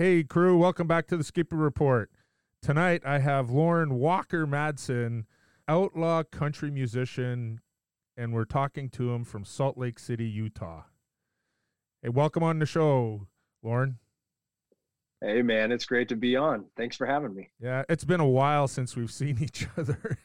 [0.00, 2.10] Hey, crew, welcome back to the Skippy Report.
[2.62, 5.24] Tonight I have Lorin Walker Madsen,
[5.68, 7.60] outlaw country musician,
[8.16, 10.84] and we're talking to him from Salt Lake City, Utah.
[12.00, 13.26] Hey, welcome on the show,
[13.62, 13.98] Lorin.
[15.20, 16.64] Hey, man, it's great to be on.
[16.78, 17.50] Thanks for having me.
[17.60, 20.16] Yeah, it's been a while since we've seen each other.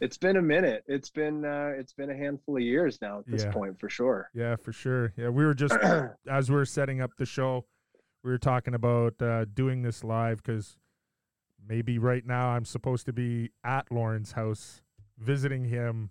[0.00, 0.84] it's been a minute.
[0.86, 3.52] It's been uh, it's been a handful of years now at this Yeah.
[3.52, 4.30] point for sure.
[4.32, 5.12] yeah, for sure.
[5.14, 5.76] Yeah, we were just
[6.26, 7.66] as we were setting up the show,
[8.22, 10.76] we were talking about uh, doing this live because
[11.66, 14.82] maybe right now I'm supposed to be at Lorin's house
[15.18, 16.10] visiting him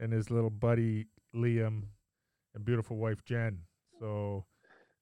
[0.00, 1.84] and his little buddy Liam
[2.54, 3.60] and beautiful wife Jen.
[3.98, 4.44] So,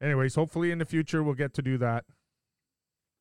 [0.02, 2.04] anyways, hopefully in the future we'll get to do that.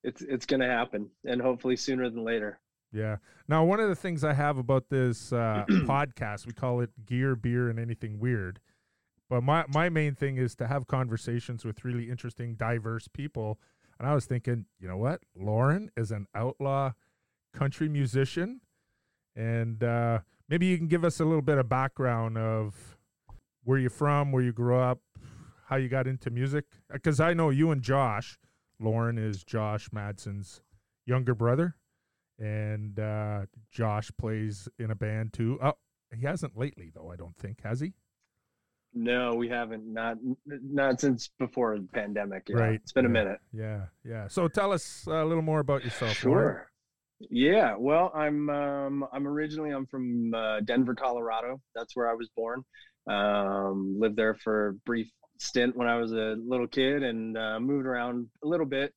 [0.03, 2.59] It's it's gonna happen, and hopefully sooner than later.
[2.91, 3.17] Yeah.
[3.47, 7.35] Now, one of the things I have about this uh, podcast, we call it Gear,
[7.35, 8.59] Beer, and Anything Weird.
[9.29, 13.59] But my, my main thing is to have conversations with really interesting, diverse people.
[13.99, 15.21] And I was thinking, you know what?
[15.35, 16.91] Lorin is an outlaw
[17.53, 18.61] country musician.
[19.35, 22.97] And uh, maybe you can give us a little bit of background of
[23.63, 24.99] where you're from, where you grew up,
[25.67, 26.65] how you got into music.
[26.91, 28.37] Because I know you and Josh,
[28.79, 30.61] Lorin is Josh Madsen's
[31.05, 31.75] younger brother
[32.39, 35.57] and uh, Josh plays in a band too.
[35.61, 35.73] Oh,
[36.13, 37.11] he hasn't lately though.
[37.11, 37.93] I don't think has he.
[38.95, 39.85] No, we haven't.
[39.85, 42.43] Not not since before the pandemic.
[42.47, 42.55] Yeah.
[42.55, 43.39] Right, It's been a minute.
[43.51, 44.29] Yeah, yeah.
[44.29, 46.13] So tell us a little more about yourself.
[46.13, 46.69] Sure.
[47.19, 47.75] Yeah.
[47.77, 51.61] Well, I'm um, I'm originally I'm from uh, Denver, Colorado.
[51.75, 52.63] That's where I was born.
[53.07, 57.59] Um, lived there for a brief stint when I was a little kid, and uh,
[57.59, 58.93] moved around a little bit.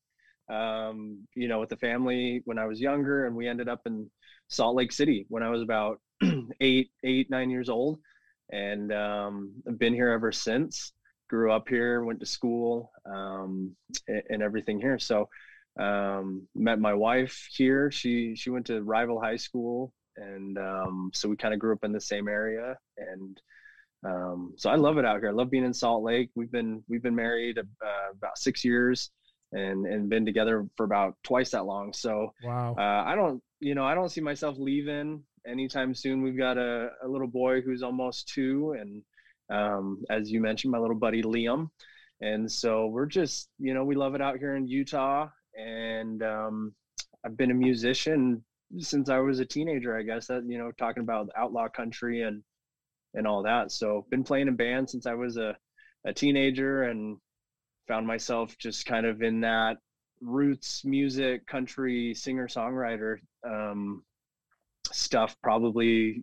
[0.48, 4.08] Um, you know, with the family when I was younger, and we ended up in
[4.46, 6.00] Salt Lake City when I was about
[6.60, 7.98] eight, eight, nine years old,
[8.50, 10.92] and um, I've been here ever since.
[11.28, 13.76] Grew up here, went to school, um,
[14.30, 14.98] and everything here.
[14.98, 15.28] So
[15.78, 17.90] um, met my wife here.
[17.90, 21.84] She she went to rival high school, and um, so we kind of grew up
[21.84, 22.76] in the same area.
[22.96, 23.38] And
[24.04, 25.28] um, so I love it out here.
[25.28, 26.30] I love being in Salt Lake.
[26.34, 29.10] We've been we've been married uh, about six years,
[29.52, 31.92] and and been together for about twice that long.
[31.92, 32.74] So Wow.
[32.78, 36.22] uh, I don't you know I don't see myself leaving anytime soon.
[36.22, 39.02] We've got a, a little boy who's almost two, and
[39.50, 41.70] um, as you mentioned, my little buddy Liam.
[42.20, 45.28] And so we're just, you know, we love it out here in Utah.
[45.56, 46.74] And um,
[47.24, 48.44] I've been a musician
[48.78, 50.26] since I was a teenager, I guess.
[50.26, 52.42] That you know, talking about outlaw country and
[53.14, 53.72] and all that.
[53.72, 55.56] So been playing in bands since I was a,
[56.04, 57.18] a teenager, and
[57.86, 59.78] found myself just kind of in that
[60.20, 64.02] roots music, country singer songwriter um,
[64.92, 65.36] stuff.
[65.42, 66.22] Probably,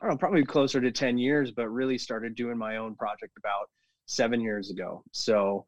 [0.00, 3.32] I don't know, probably closer to ten years, but really started doing my own project
[3.38, 3.68] about
[4.06, 5.02] seven years ago.
[5.12, 5.64] So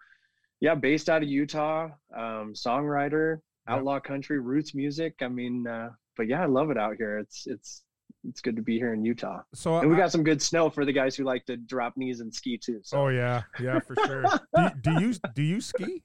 [0.60, 3.38] yeah, based out of Utah, um, songwriter,
[3.69, 5.15] outlaw country, roots music.
[5.21, 7.19] I mean, uh, but yeah, I love it out here.
[7.19, 7.82] It's it's
[8.28, 10.69] it's good to be here in Utah, So and we I- got some good snow
[10.69, 12.81] for the guys who like to drop knees and ski too.
[12.82, 14.25] So, Oh yeah, yeah, for sure.
[14.56, 16.03] do, do you do you ski?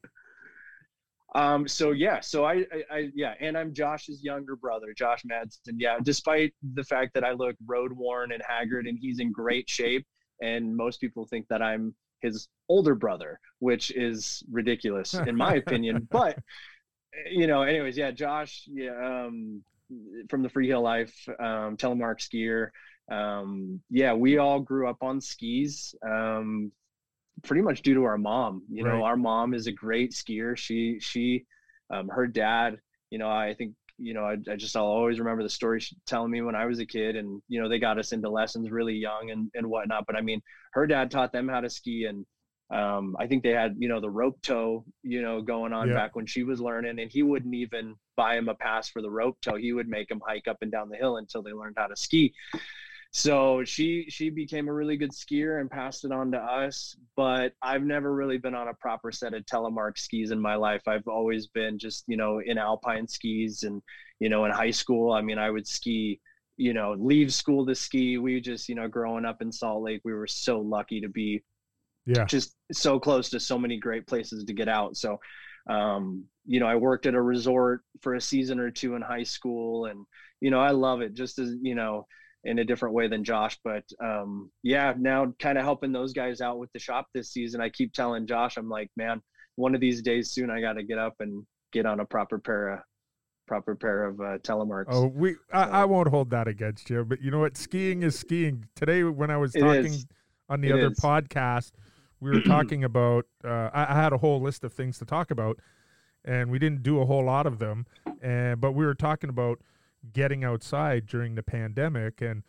[1.36, 5.76] Um, so yeah, so I, I, I, yeah, and I'm Josh's younger brother, Josh Madsen.
[5.78, 9.70] Yeah, despite the fact that I look road worn and haggard, and he's in great
[9.70, 10.06] shape,
[10.42, 16.08] and most people think that I'm his older brother, which is ridiculous in my opinion.
[16.10, 16.38] But
[17.30, 19.64] you know, anyways, yeah, Josh, yeah, um,
[20.30, 22.70] from the Freeheel Life, um, telemark skier.
[23.12, 25.96] Um, yeah, we all grew up on skis.
[26.08, 26.72] Um,
[27.44, 28.64] pretty much due to our mom.
[28.70, 30.58] You know, our mom is a great skier.
[30.58, 31.46] She she
[31.90, 32.78] um, her dad.
[33.10, 35.96] You know, I think you know I, I just I'll always remember the story she
[36.08, 38.72] telling me when I was a kid, and you know they got us into lessons
[38.72, 40.06] really young and and whatnot.
[40.08, 40.42] But I mean,
[40.74, 42.26] her dad taught them how to ski and.
[42.72, 45.94] Um, I think they had, you know, the rope tow, you know, going on Yeah.
[45.94, 49.12] back when she was learning, and he wouldn't even buy him a pass for the
[49.12, 49.58] rope tow.
[49.58, 51.96] He would make him hike up and down the hill until they learned how to
[51.96, 52.34] ski
[53.16, 57.54] so she she became a really good skier and passed it on to us but
[57.62, 60.82] i've never really been on a proper set of telemark skis in my life.
[60.88, 63.82] I've always been just you know in alpine skis and
[64.20, 65.12] you know in high school.
[65.14, 66.20] I mean i would ski
[66.58, 68.18] you know leave school to ski.
[68.18, 71.44] We just you know growing up in salt lake we were so lucky to be
[72.06, 72.28] Yeah.
[72.28, 74.96] just so close to so many great places to get out.
[74.98, 75.20] So
[75.70, 79.24] um you know i worked at a resort for a season or two in high
[79.24, 80.06] school and
[80.42, 82.06] you know i love it just as you know
[82.46, 86.42] in a different way than josh but um yeah now kind of helping those guys
[86.42, 89.22] out with the shop this season i keep telling josh i'm like man
[89.56, 92.38] one of these days soon i got to get up and get on a proper
[92.40, 92.80] pair of
[93.48, 95.36] proper pair of uh, telemarks Oh, we.
[95.52, 97.58] I, I won't hold that against you, but you know what?
[97.58, 98.66] Skiing is skiing.
[98.74, 99.94] Today, when I was talking
[100.48, 101.00] on the It other is.
[101.00, 101.72] podcast,
[102.22, 103.26] we were talking about.
[103.44, 105.60] Uh, I, I had a whole list of things to talk about,
[106.24, 107.86] and we didn't do a whole lot of them.
[108.22, 109.60] And but we were talking about
[110.12, 112.44] getting outside during the pandemic, and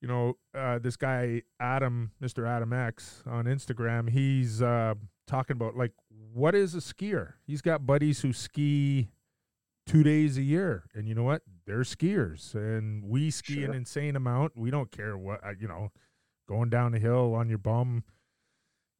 [0.00, 2.46] you know, uh, this guy Adam, Mr.
[2.46, 4.94] Adam X on Instagram, he's uh,
[5.26, 5.92] talking about like
[6.32, 7.34] what is a skier.
[7.46, 9.08] He's got buddies who ski
[9.86, 11.42] two days a year, and you know what?
[11.66, 13.70] They're skiers, and we ski sure.
[13.70, 14.56] an insane amount.
[14.56, 15.90] We don't care what uh, you know,
[16.48, 18.04] going down the hill on your bum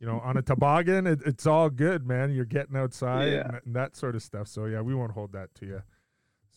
[0.01, 2.31] you know, on a toboggan, it, it's all good, man.
[2.31, 3.47] You're getting outside yeah.
[3.47, 4.49] and, and, that sort of stuff.
[4.49, 5.83] So yeah, we won't hold that to you.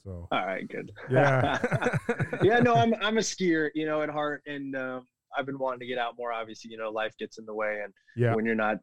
[0.08, 0.94] So all right, good.
[1.12, 1.60] Yeah,
[2.42, 2.60] yeah.
[2.60, 5.06] No, I'm I'm a skier, you know, at heart, and um,
[5.38, 6.32] I've been wanting to get out more.
[6.32, 8.34] Obviously, you know, life gets in the way, and yeah.
[8.34, 8.78] when you're not,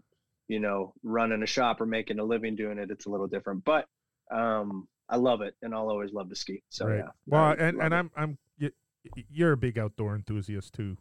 [0.49, 3.65] you know, running a shop or making a living doing it, it's a little different.
[3.65, 3.87] But
[4.31, 6.62] um, I love it, and I'll always love to ski.
[6.69, 6.99] So right.
[6.99, 7.09] yeah.
[7.27, 7.97] Well, I and and it.
[7.97, 8.38] I'm I'm
[9.31, 10.99] you're a big outdoor enthusiast too.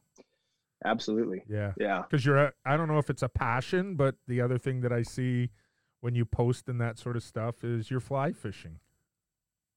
[0.85, 1.43] Absolutely.
[1.49, 1.71] Yeah.
[1.77, 2.01] Yeah.
[2.01, 4.91] Because you're, a, I don't know if it's a passion, but the other thing that
[4.91, 5.49] I see
[6.01, 8.79] when you post and that sort of stuff is you're fly fishing.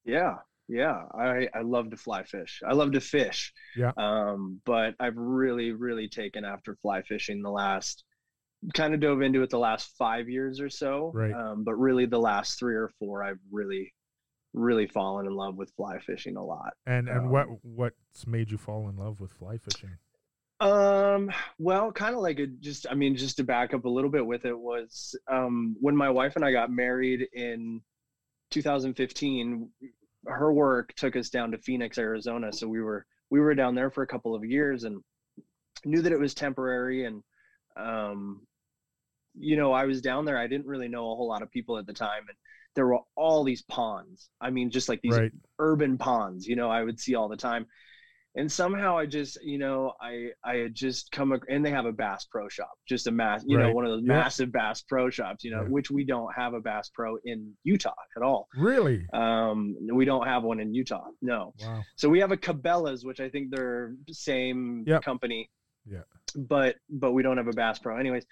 [0.07, 0.37] Yeah.
[0.69, 1.03] Yeah.
[1.15, 2.63] I, I love to fly fish.
[2.67, 3.53] I love to fish.
[3.77, 3.93] Yeah.
[3.97, 8.05] Um, but I've really, really taken after fly fishing the last,
[8.75, 11.11] kind of dove into it the last five years or so.
[11.15, 11.33] Right.
[11.33, 13.93] Um, but really the last three or four, I've really,
[14.55, 16.73] really fallen in love with fly fishing a lot.
[16.87, 19.99] And and um, what what's made you fall in love with fly fishing?
[20.59, 24.11] Um, well, kind of like it just, I mean, just to back up a little
[24.11, 27.83] bit with it was um, when my wife and I got married in
[28.53, 29.69] 2015,
[30.27, 32.53] her work took us down to Phoenix, Arizona.
[32.53, 35.03] So we were, we were down there for a couple of years and
[35.85, 37.05] knew that it was temporary.
[37.05, 37.23] And,
[37.77, 38.47] um,
[39.35, 40.39] you know, I was down there.
[40.39, 42.23] I didn't really know a whole lot of people at the time.
[42.29, 42.37] And
[42.75, 44.31] there were all these ponds.
[44.41, 45.33] I mean, just like these right.
[45.59, 47.67] urban ponds, you know, I would see all the time
[48.37, 51.93] and somehow I just, you know, I I had just come and they have a
[51.93, 53.67] Bass Pro shop, just a mass, you right.
[53.67, 54.13] know, one of those yeah.
[54.13, 55.69] massive Bass Pro shops, you know, yeah.
[55.69, 58.47] which we don't have a Bass Pro in Utah at all.
[58.57, 59.07] Really?
[59.15, 61.07] Um, we don't have one in Utah.
[61.23, 61.55] No.
[61.61, 61.83] Wow.
[61.97, 65.03] So we have a Cabela's, which I think they're same yep.
[65.03, 65.51] company.
[65.91, 66.03] Yeah.
[66.37, 68.27] But but we don't have a Bass Pro, anyways.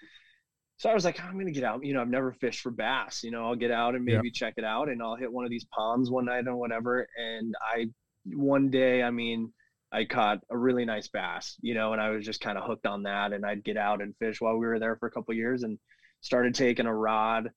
[0.77, 1.83] So I was like, I'm gonna get out.
[1.83, 3.23] You know, I've never fished for bass.
[3.23, 4.33] You know, I'll get out and maybe yep.
[4.33, 7.07] check it out, and I'll hit one of these ponds one night or whatever.
[7.17, 7.87] And I,
[8.25, 9.53] one day, I mean
[9.91, 12.85] I caught a really nice bass, you know, and I was just kind of hooked
[12.85, 13.33] on that.
[13.33, 15.79] And I'd get out and fish while we were there for a couple years and
[16.21, 17.49] started taking a rod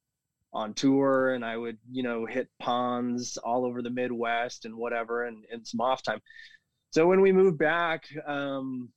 [0.52, 5.24] on tour and I would, you know, hit ponds all over the Midwest and whatever
[5.24, 6.20] and, and some off time.
[6.90, 8.90] So when we moved back, um,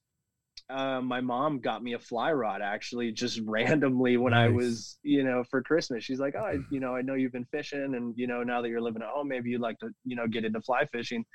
[0.70, 4.50] uh, my mom got me a fly rod actually just randomly when nice.
[4.50, 6.04] I was, you know, for Christmas.
[6.04, 8.62] She's like, Oh, I, you know, I know you've been fishing and, you know, now
[8.62, 11.26] that you're living at home, maybe you'd like to, you know, get into fly fishing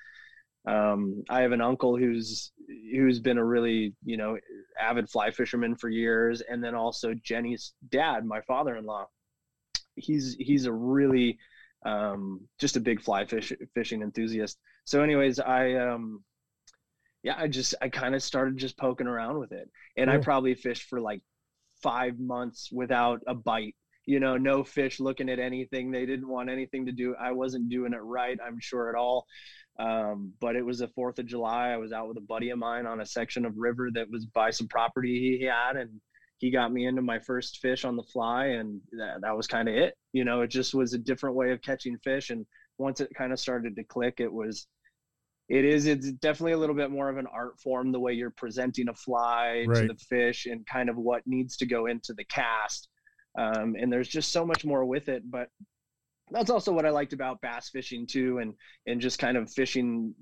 [0.67, 2.53] um, I have an uncle who's
[2.93, 4.37] who's been a really you know
[4.81, 9.07] avid fly fisherman for years, and then also Jenny's dad, my father-in-law.
[9.95, 11.39] He's he's a really
[11.85, 14.59] um, just a big fly fish fishing enthusiast.
[14.85, 16.25] So, anyways, I um,
[17.23, 20.55] yeah, I just I kind of started just poking around with it, and I probably
[20.55, 21.23] fished for like
[21.83, 23.77] five months without a bite
[24.07, 25.91] you know, no fish looking at anything.
[25.91, 27.17] They didn't want anything to do.
[27.21, 29.27] I wasn't doing it right, I'm sure at all.
[29.79, 31.69] Um, but it was the 4th of July.
[31.69, 34.27] I was out with a buddy of mine on a section of river that was
[34.27, 36.01] by some property he had, and
[36.39, 39.69] he got me into my first fish on the fly, and that, that was kind
[39.69, 39.95] of it.
[40.13, 42.31] You know, it just was a different way of catching fish.
[42.31, 42.47] And
[42.79, 44.67] once it kind of started to click, it was,
[45.49, 48.31] it is, it's definitely a little bit more of an art form, the way you're
[48.31, 49.83] presenting a fly right.
[49.83, 52.89] to the fish and kind of what needs to go into the cast.
[53.39, 55.23] Um, and there's just so much more with it.
[55.31, 55.49] But
[56.31, 58.55] that's also what I liked about bass fishing too, and
[58.87, 60.15] and just kind of fishing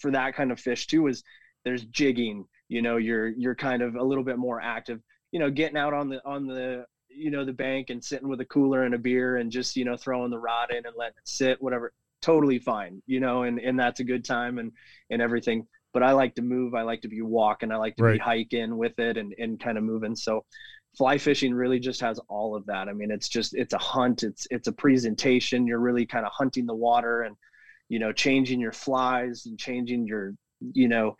[0.00, 1.22] for that kind of fish too is
[1.64, 2.44] there's jigging.
[2.68, 5.00] You know, you're you're kind of a little bit more active.
[5.32, 8.40] You know, getting out on the on the you know the bank and sitting with
[8.40, 11.16] a cooler and a beer and just you know throwing the rod in and letting
[11.18, 11.92] it sit, whatever.
[12.22, 14.72] Totally fine, you know, and and that's a good time and
[15.10, 15.66] and everything.
[15.92, 16.74] But I like to move.
[16.74, 17.70] I like to be walking.
[17.70, 18.12] I like to right.
[18.14, 20.16] be hiking with it and and kind of moving.
[20.16, 20.44] So
[20.96, 22.88] fly fishing really just has all of that.
[22.88, 24.22] I mean, it's just it's a hunt.
[24.22, 25.66] It's it's a presentation.
[25.66, 27.36] You're really kind of hunting the water and
[27.88, 30.34] you know changing your flies and changing your
[30.72, 31.16] you know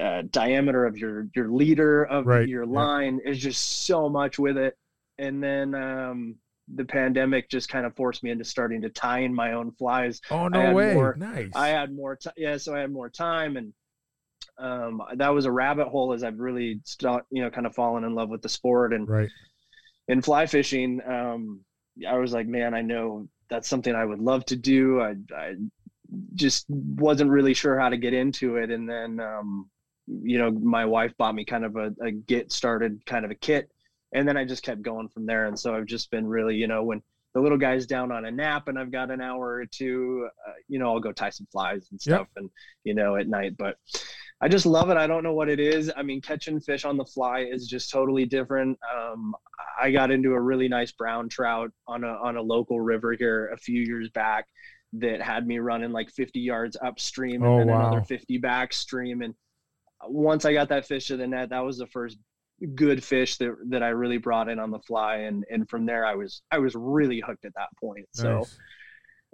[0.00, 2.48] uh, diameter of your your leader of right.
[2.48, 3.32] your line yeah.
[3.32, 4.76] is just so much with it.
[5.18, 6.36] And then um,
[6.74, 10.20] the pandemic just kind of forced me into starting to tie in my own flies.
[10.30, 10.94] Oh no way!
[10.94, 11.50] More, nice.
[11.54, 12.34] I had more time.
[12.36, 13.72] Yeah, so I had more time and
[14.58, 18.04] um, that was a rabbit hole as I've really start, you know, kind of fallen
[18.04, 19.28] in love with the sport and right.
[20.08, 21.00] in fly fishing.
[21.06, 21.60] Um,
[22.08, 25.00] I was like, man, I know that's something I would love to do.
[25.00, 25.54] I, I
[26.34, 28.70] just wasn't really sure how to get into it.
[28.70, 29.70] And then, um,
[30.06, 33.36] you know, my wife bought me kind of a, a get started kind of a
[33.36, 33.70] kit.
[34.12, 35.46] And then I just kept going from there.
[35.46, 37.02] And so I've just been really, you know, when,
[37.34, 40.52] the little guy's down on a nap and I've got an hour or two, uh,
[40.68, 42.36] you know, I'll go tie some flies and stuff, yep.
[42.36, 42.50] and
[42.84, 43.56] you know, at night.
[43.58, 43.76] But
[44.40, 44.96] I just love it.
[44.96, 45.90] I don't know what it is.
[45.96, 48.78] I mean, catching fish on the fly is just totally different.
[48.94, 49.34] Um,
[49.80, 53.48] I got into a really nice brown trout on a on a local river here
[53.48, 54.46] a few years back
[54.94, 57.88] that had me running like 50 yards upstream and oh, then wow.
[57.88, 59.24] another 50 backstream.
[59.24, 59.34] And
[60.06, 62.18] once I got that fish to the net, that was the first
[62.74, 65.16] good fish that that I really brought in on the fly.
[65.16, 68.06] And and from there, I was I was really hooked at that point.
[68.18, 68.58] Nice.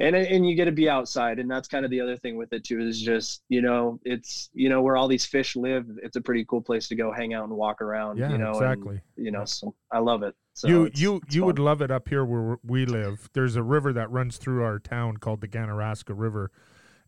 [0.01, 2.53] And and you get to be outside and that's kind of the other thing with
[2.55, 6.17] it too is just you know it's you know where all these fish live it's
[6.17, 9.03] a pretty cool place to go hang out and walk around yeah you know exactly.
[9.17, 10.35] and, you know so i love it.
[10.55, 11.47] So you it's, you it's you fun.
[11.49, 13.29] would love it up here where we live.
[13.35, 16.51] There's a river that runs through our town called the ganaraska river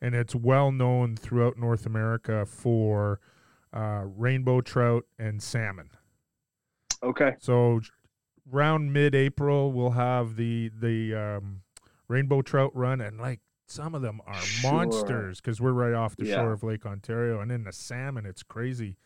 [0.00, 3.20] and it's well known throughout north america for
[3.72, 5.88] uh, rainbow trout and salmon.
[7.02, 7.36] Okay.
[7.38, 7.80] So
[8.52, 11.62] around mid-april we'll have the the um,
[12.12, 14.72] rainbow trout run, and like some of them are sure.
[14.72, 16.36] monsters because we're right off the yeah.
[16.36, 18.98] shore of Lake Ontario, and then the salmon, it's crazy.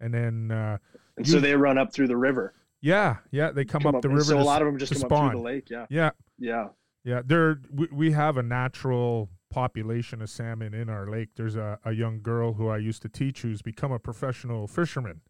[0.00, 0.78] And then uh,
[1.16, 2.54] and you, so they run up through the river.
[2.82, 4.24] Yeah, yeah, they come, come up, up, the river.
[4.24, 5.26] So a lot of them just come spawn.
[5.26, 5.70] up through the lake.
[5.70, 6.68] Yeah, yeah, yeah,
[7.04, 7.22] yeah.
[7.24, 11.30] There, we, we have a natural population of salmon in our lake.
[11.36, 15.20] There's a, a young girl who I used to teach who's become a professional fisherman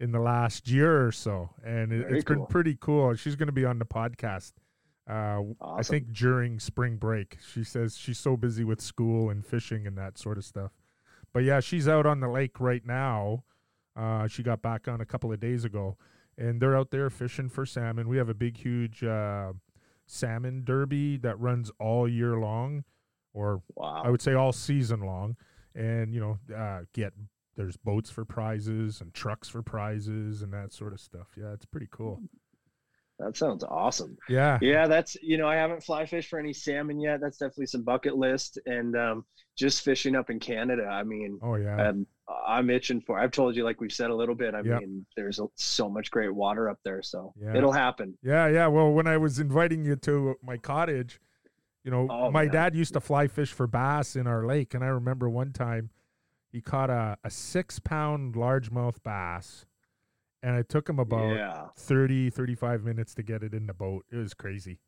[0.00, 2.36] in the last year or so, and it, has cool.
[2.36, 3.14] been pretty cool.
[3.14, 4.52] She's going to be on the podcast
[5.08, 5.78] uh, awesome.
[5.78, 7.38] I think during spring break.
[7.52, 10.72] She says she's so busy with school and fishing and that sort of stuff.
[11.32, 13.44] But yeah, she's out on the lake right now.
[13.96, 15.96] Uh, she got back on a couple of days ago,
[16.36, 18.08] and they're out there fishing for salmon.
[18.08, 19.52] We have a big, huge uh,
[20.06, 22.84] salmon derby that runs all year long,
[23.32, 24.02] or wow.
[24.04, 25.36] I would say all season long.
[25.74, 27.12] And you know, uh, get
[27.56, 31.28] there's boats for prizes and trucks for prizes and that sort of stuff.
[31.36, 32.20] Yeah, it's pretty cool.
[33.18, 34.16] That sounds awesome.
[34.28, 34.58] Yeah.
[34.62, 37.20] Yeah, that's you know, I haven't fly fished for any salmon yet.
[37.20, 38.58] That's definitely some bucket list.
[38.66, 39.24] And um,
[39.56, 40.84] just fishing up in Canada.
[40.84, 41.88] I mean, oh yeah.
[41.88, 42.06] Um,
[42.46, 43.18] I'm itching for.
[43.18, 44.54] I've told you, like we've said a little bit.
[44.54, 44.80] I yep.
[44.80, 47.56] mean, there's so much great water up there, so yeah.
[47.56, 48.16] it'll happen.
[48.22, 48.66] Yeah, yeah.
[48.68, 51.20] Well, when I was inviting you to my cottage,
[51.84, 52.52] you know, oh, my man.
[52.52, 55.90] dad used to fly fish for bass in our lake, and I remember one time
[56.52, 59.66] he caught a, a six pound largemouth bass
[60.42, 61.66] and it took him about yeah.
[61.76, 64.04] 30 35 minutes to get it in the boat.
[64.10, 64.78] It was crazy.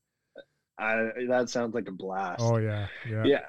[0.78, 2.40] I, that sounds like a blast.
[2.42, 3.24] Oh yeah yeah.
[3.24, 3.40] Yeah.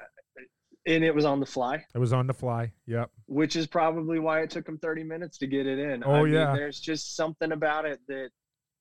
[0.84, 1.84] And it was on the fly?
[1.94, 3.10] It was on the fly yep.
[3.26, 6.02] Which is probably why it took him 30 minutes to get it in.
[6.04, 6.46] Oh I yeah.
[6.46, 8.30] mean, there's just something about it that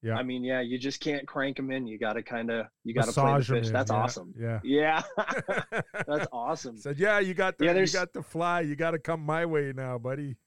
[0.03, 0.15] yeah.
[0.15, 1.85] I mean yeah you just can't crank them in.
[1.85, 3.69] You got to kind of you got to play the fish.
[3.69, 3.97] that's yeah.
[3.97, 4.33] awesome.
[4.37, 4.59] yeah.
[4.63, 5.01] Yeah.
[6.07, 6.77] That's awesome.
[6.77, 8.61] Said yeah you got the yeah, you got the fly.
[8.61, 10.37] You got to come my way now buddy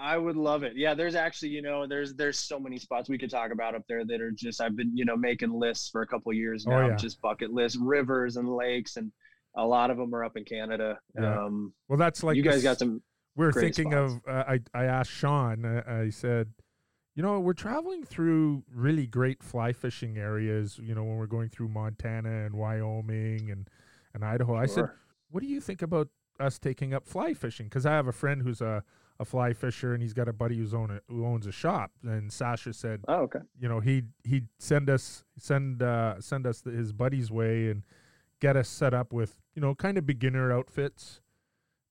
[0.00, 0.72] I would love it.
[0.76, 3.82] Yeah, there's actually, you know, there's there's so many spots we could talk about up
[3.88, 6.70] there that are just I've been, you know, making lists for a couple years oh,
[6.70, 6.96] now, oh, yeah.
[6.96, 9.12] just bucket lists, rivers and lakes, and
[9.56, 10.98] a lot of them are up in Canada.
[11.14, 11.44] Yeah.
[11.44, 13.02] Um, well, that's like you guys got some.
[13.36, 14.14] We're thinking spots.
[14.26, 14.34] of.
[14.34, 15.64] Uh, I I asked Sean.
[15.64, 16.48] Uh, I said,
[17.14, 20.80] you know, we're traveling through really great fly fishing areas.
[20.82, 23.68] You know, when we're going through Montana and Wyoming and
[24.14, 24.54] and Idaho.
[24.54, 24.62] Sure.
[24.62, 24.88] I said,
[25.30, 27.66] what do you think about us taking up fly fishing?
[27.66, 28.82] Because I have a friend who's a
[29.20, 31.92] a fly fisher and he's got a buddy who's own a, who owns a shop.
[32.02, 33.40] And Sasha said oh okay.
[33.60, 37.84] you know he he'd send us send uh send us the, his buddy's way and
[38.40, 41.20] get us set up with you know kind of beginner outfits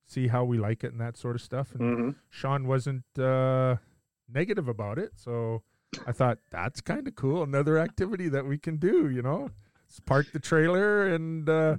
[0.08, 1.76] see how we like it and that sort of stuff.
[1.76, 2.10] And mm-hmm.
[2.32, 3.76] Sean wasn't uh
[4.28, 5.12] negative about it.
[5.16, 5.62] So
[6.08, 7.44] I thought that's kind of cool.
[7.44, 9.52] Another activity that we can do you know?
[9.86, 11.78] Let's park the trailer and uh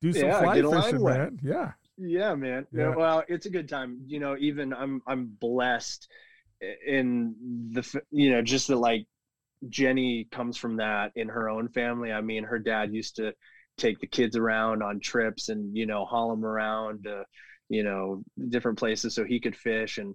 [0.00, 1.38] do some yeah, fly fishing man.
[1.42, 2.66] Yeah yeah, man.
[2.72, 2.94] Yeah.
[2.94, 4.00] Well, it's a good time.
[4.06, 6.08] You know, even I'm I'm blessed
[6.86, 7.34] in
[7.72, 9.06] the you know just that like
[9.68, 12.12] Jenny comes from that in her own family.
[12.12, 13.34] I mean, her dad used to
[13.78, 17.22] take the kids around on trips and you know haul them around uh,
[17.68, 20.14] you know different places so he could fish and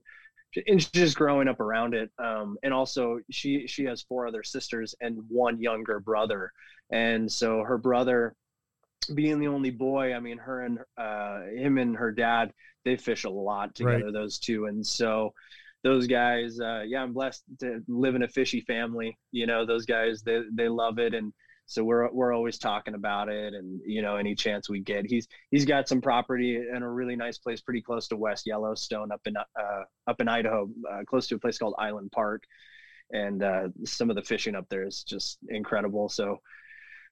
[0.67, 4.95] and just growing up around it um, and also she she has four other sisters
[5.01, 6.51] and one younger brother
[6.91, 8.35] and so her brother
[9.13, 12.51] being the only boy, I mean, her and uh, him and her dad,
[12.83, 14.13] they fish a lot together, right.
[14.13, 14.65] those two.
[14.65, 15.33] And so
[15.83, 19.17] those guys, uh, yeah, I'm blessed to live in a fishy family.
[19.31, 21.13] You know, those guys, they, they love it.
[21.13, 21.33] And
[21.65, 23.53] so we're, we're always talking about it.
[23.53, 27.15] And, you know, any chance we get, he's, he's got some property in a really
[27.15, 31.27] nice place, pretty close to West Yellowstone up in, uh, up in Idaho, uh, close
[31.27, 32.43] to a place called Island Park.
[33.11, 36.09] And uh, some of the fishing up there is just incredible.
[36.09, 36.39] So,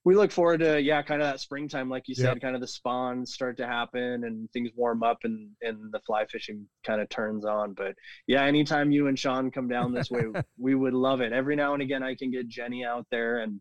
[0.06, 2.42] we look forward to yeah kind of that springtime like you said yep.
[2.42, 6.26] kind of the spawns start to happen and things warm up and and the fly
[6.28, 7.94] fishing kind of turns on but
[8.28, 10.24] yeah anytime you and sean come down this way
[10.58, 13.60] we would love it every now and again i can get jenny out there and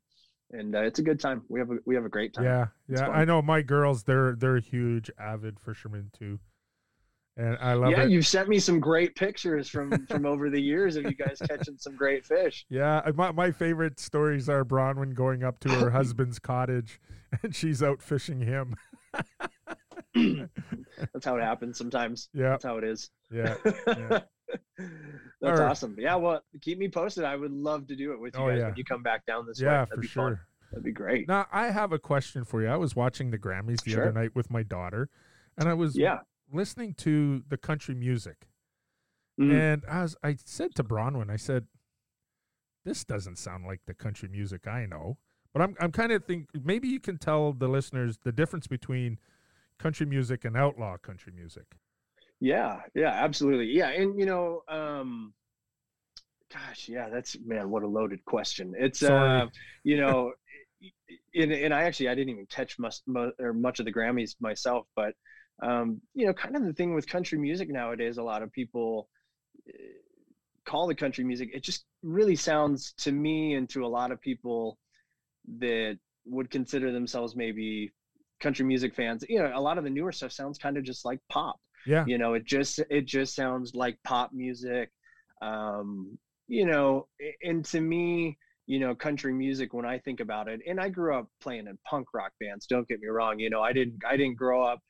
[0.50, 1.42] and uh, it's a good time.
[1.48, 2.44] We have a we have a great time.
[2.44, 3.08] Yeah, yeah.
[3.08, 4.04] I know my girls.
[4.04, 6.38] They're they're huge avid fishermen too,
[7.36, 8.00] and I love yeah, it.
[8.02, 11.38] Yeah, you've sent me some great pictures from from over the years of you guys
[11.48, 12.64] catching some great fish.
[12.74, 17.00] Yeah, my my favorite stories are Bronwyn going up to her husband's cottage,
[17.42, 18.76] and she's out fishing him.
[20.14, 22.28] That's how it happens sometimes.
[22.34, 23.10] Yeah, that's how it is.
[23.30, 23.56] Yeah.
[23.86, 24.20] yeah.
[25.40, 25.60] That's right.
[25.60, 25.96] awesome.
[25.98, 27.24] Yeah, well, keep me posted.
[27.24, 28.66] I would love to do it with you oh, guys yeah.
[28.66, 29.88] when you come back down this yeah, way.
[29.90, 30.28] Yeah, for sure.
[30.30, 30.38] Fun.
[30.70, 31.28] That'd be great.
[31.28, 32.68] Now, I have a question for you.
[32.68, 34.02] I was watching the Grammys the sure.
[34.02, 35.08] other night with my daughter,
[35.58, 36.18] and I was yeah.
[36.52, 38.46] Listening to the country music.
[39.40, 39.52] Mm.
[39.52, 41.66] And as I said to Bronwyn, I said,
[42.84, 45.18] "This doesn't sound like the country music I know."
[45.52, 49.18] But I'm I'm kind of think maybe you can tell the listeners the difference between
[49.78, 51.76] country music and outlaw country music.
[52.40, 53.66] Yeah, yeah, absolutely.
[53.66, 55.32] Yeah, and you know, um
[56.52, 58.74] gosh, yeah, that's man, what a loaded question.
[58.78, 59.42] It's Sorry.
[59.42, 59.46] uh,
[59.82, 60.32] you know,
[61.34, 62.96] and, and I actually I didn't even catch much
[63.38, 65.14] or much of the Grammys myself, but
[65.62, 69.08] um, you know, kind of the thing with country music nowadays, a lot of people
[69.68, 69.72] eh,
[70.64, 71.50] call the country music.
[71.54, 74.78] It just really sounds to me and to a lot of people
[75.58, 77.92] that would consider themselves maybe
[78.40, 79.24] country music fans.
[79.28, 81.56] You know, a lot of the newer stuff sounds kind of just like pop.
[81.86, 82.04] Yeah.
[82.06, 84.90] You know, it just it just sounds like pop music.
[85.42, 86.18] Um,
[86.48, 87.08] you know,
[87.42, 91.16] and to me, you know, country music when I think about it, and I grew
[91.16, 94.16] up playing in punk rock bands, don't get me wrong, you know, I didn't I
[94.16, 94.80] didn't grow up,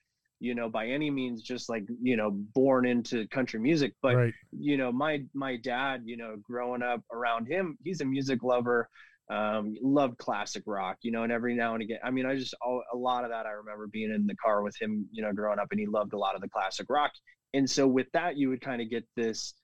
[0.44, 4.34] you know, by any means just like, you know, born into country music, but right.
[4.52, 8.88] you know, my my dad, you know, growing up around him, he's a music lover
[9.30, 12.54] um loved classic rock you know and every now and again i mean i just
[12.62, 15.58] a lot of that i remember being in the car with him you know growing
[15.58, 17.10] up and he loved a lot of the classic rock
[17.54, 19.54] and so with that you would kind of get this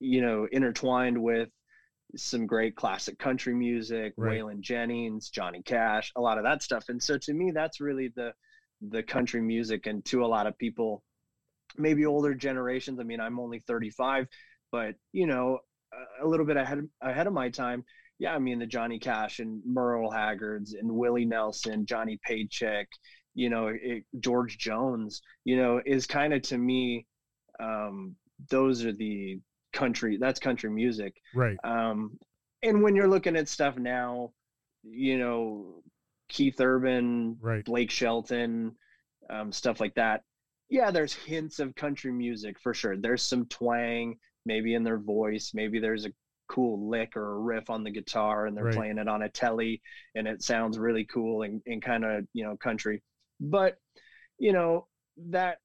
[0.00, 1.48] you know intertwined with
[2.14, 4.38] some great classic country music right.
[4.38, 8.12] waylon jennings johnny cash a lot of that stuff and so to me that's really
[8.16, 8.32] the
[8.90, 11.02] the country music and to a lot of people
[11.76, 14.26] maybe older generations i mean i'm only 35
[14.70, 15.58] but you know
[16.22, 17.84] a little bit ahead ahead of my time
[18.18, 22.88] yeah, I mean the Johnny Cash and Merle Haggards and Willie Nelson, Johnny Paycheck,
[23.34, 27.06] you know, it, George Jones, you know, is kind of to me,
[27.60, 28.16] um,
[28.50, 29.38] those are the
[29.72, 30.16] country.
[30.18, 31.56] That's country music, right?
[31.62, 32.18] Um,
[32.62, 34.32] and when you're looking at stuff now,
[34.82, 35.82] you know,
[36.28, 37.64] Keith Urban, right.
[37.64, 38.72] Blake Shelton,
[39.30, 40.22] um, stuff like that.
[40.68, 42.96] Yeah, there's hints of country music for sure.
[42.96, 45.52] There's some twang, maybe in their voice.
[45.54, 46.12] Maybe there's a
[46.48, 48.74] cool lick or a riff on the guitar and they're right.
[48.74, 49.80] playing it on a telly
[50.14, 53.02] and it sounds really cool and, and kind of you know country
[53.40, 53.76] but
[54.38, 54.86] you know
[55.16, 55.58] that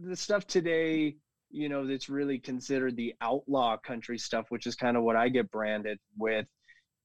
[0.00, 1.14] the stuff today
[1.50, 5.28] you know that's really considered the outlaw country stuff which is kind of what i
[5.28, 6.46] get branded with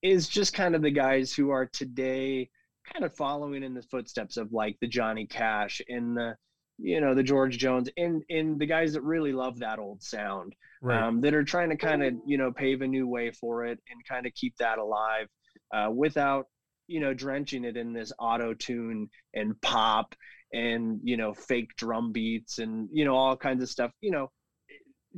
[0.02, 2.50] is just kind of the guys who are today
[2.92, 6.36] kind of following in the footsteps of like the johnny cash and the
[6.78, 10.56] you know the george jones and and the guys that really love that old sound
[10.82, 11.02] right.
[11.02, 13.80] um, that are trying to kind of you know pave a new way for it
[13.90, 15.28] and kind of keep that alive
[15.74, 16.48] uh, without
[16.88, 20.14] you know drenching it in this auto tune and pop
[20.54, 24.30] and you know fake drum beats and you know all kinds of stuff you know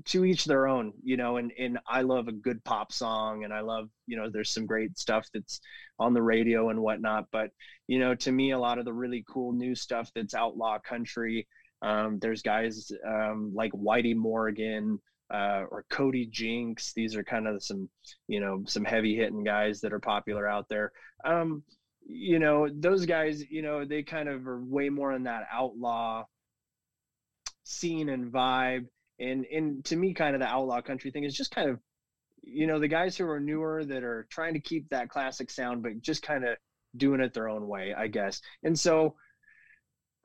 [0.06, 3.54] to each their own you know and and i love a good pop song and
[3.54, 5.60] i love you know there's some great stuff that's
[6.00, 7.50] on the radio and whatnot but
[7.88, 11.48] you know to me a lot of the really cool new stuff that's outlaw country
[11.84, 15.00] um, there's guys um, like whitey morgan
[15.34, 16.94] uh, or Cody Jinks.
[16.94, 17.90] These are kind of some,
[18.28, 20.92] you know, some heavy hitting guys that are popular out there.
[21.26, 21.64] Um,
[22.06, 26.24] you know, those guys, you know, they kind of are way more in that outlaw
[27.64, 28.86] scene and vibe.
[29.20, 31.80] And and to me, kind of the outlaw country thing is just kind of,
[32.44, 35.84] you know, the guys who are newer that are trying to keep that classic sound,
[35.84, 36.58] but just kind of
[36.96, 38.42] doing it their own way, I guess.
[38.64, 39.16] And so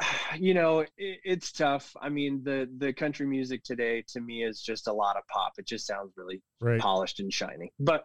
[0.39, 4.61] you know it, it's tough i mean the the country music today to me is
[4.61, 6.81] just a lot of pop it just sounds really right.
[6.81, 8.05] polished and shiny but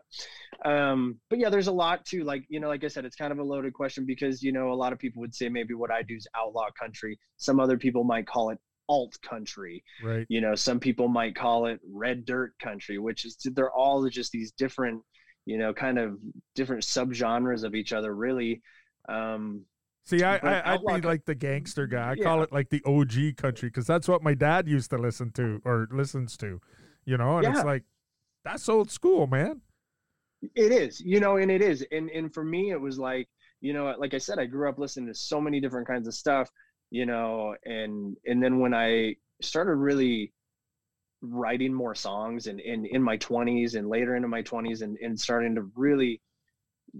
[0.66, 3.32] um but yeah there's a lot to like you know like i said it's kind
[3.32, 5.92] of a loaded question because you know a lot of people would say maybe what
[5.92, 10.42] i do is outlaw country some other people might call it alt country right you
[10.42, 14.52] know some people might call it red dirt country which is they're all just these
[14.54, 15.02] different
[15.46, 16.18] you know kind of
[16.56, 18.62] different subgenres of each other really
[19.10, 19.66] um
[20.08, 22.12] See, I, I I'd be like the gangster guy.
[22.12, 22.24] I yeah.
[22.24, 25.62] call it like the OG country because that's what my dad used to listen to
[25.66, 26.62] or listens to,
[27.04, 27.40] you know.
[27.40, 27.52] And yeah.
[27.52, 27.84] it's like
[28.46, 29.60] that's old school, man.
[30.56, 33.28] It is, you know, and it is, and and for me, it was like,
[33.60, 36.14] you know, like I said, I grew up listening to so many different kinds of
[36.14, 36.50] stuff,
[36.90, 40.34] you know, and and then when I started really
[41.22, 45.20] writing more songs and in in my 20s and later into my 20s and and
[45.20, 46.22] starting to really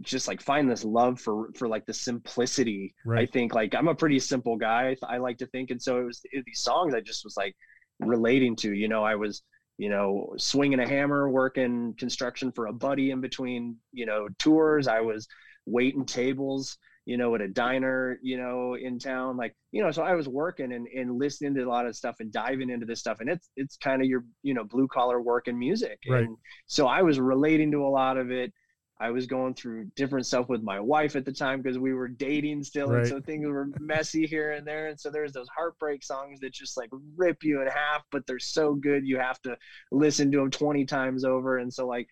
[0.02, 3.22] just like find this love for for like the simplicity Right.
[3.28, 6.04] i think like i'm a pretty simple guy i like to think and so it
[6.04, 7.56] was it, these songs i just was like
[8.00, 9.44] relating to you know i was
[9.78, 14.88] you know swinging a hammer working construction for a buddy in between you know tours
[14.88, 15.28] i was
[15.66, 20.04] waiting tables you know at a diner you know in town like you know so
[20.04, 23.00] i was working and, and listening to a lot of stuff and diving into this
[23.00, 26.26] stuff and it's it's kind of your you know blue collar work and music Right.
[26.26, 28.54] and so i was relating to a lot of it
[29.00, 32.08] I was going through different stuff with my wife at the time because we were
[32.08, 32.98] dating still, Right.
[32.98, 34.88] and so things were messy here and there.
[34.88, 38.40] And so there's those heartbreak songs that just like rip you in half, but they're
[38.40, 39.56] so good you have to
[39.92, 41.60] listen to them 20 times over.
[41.60, 42.08] And so like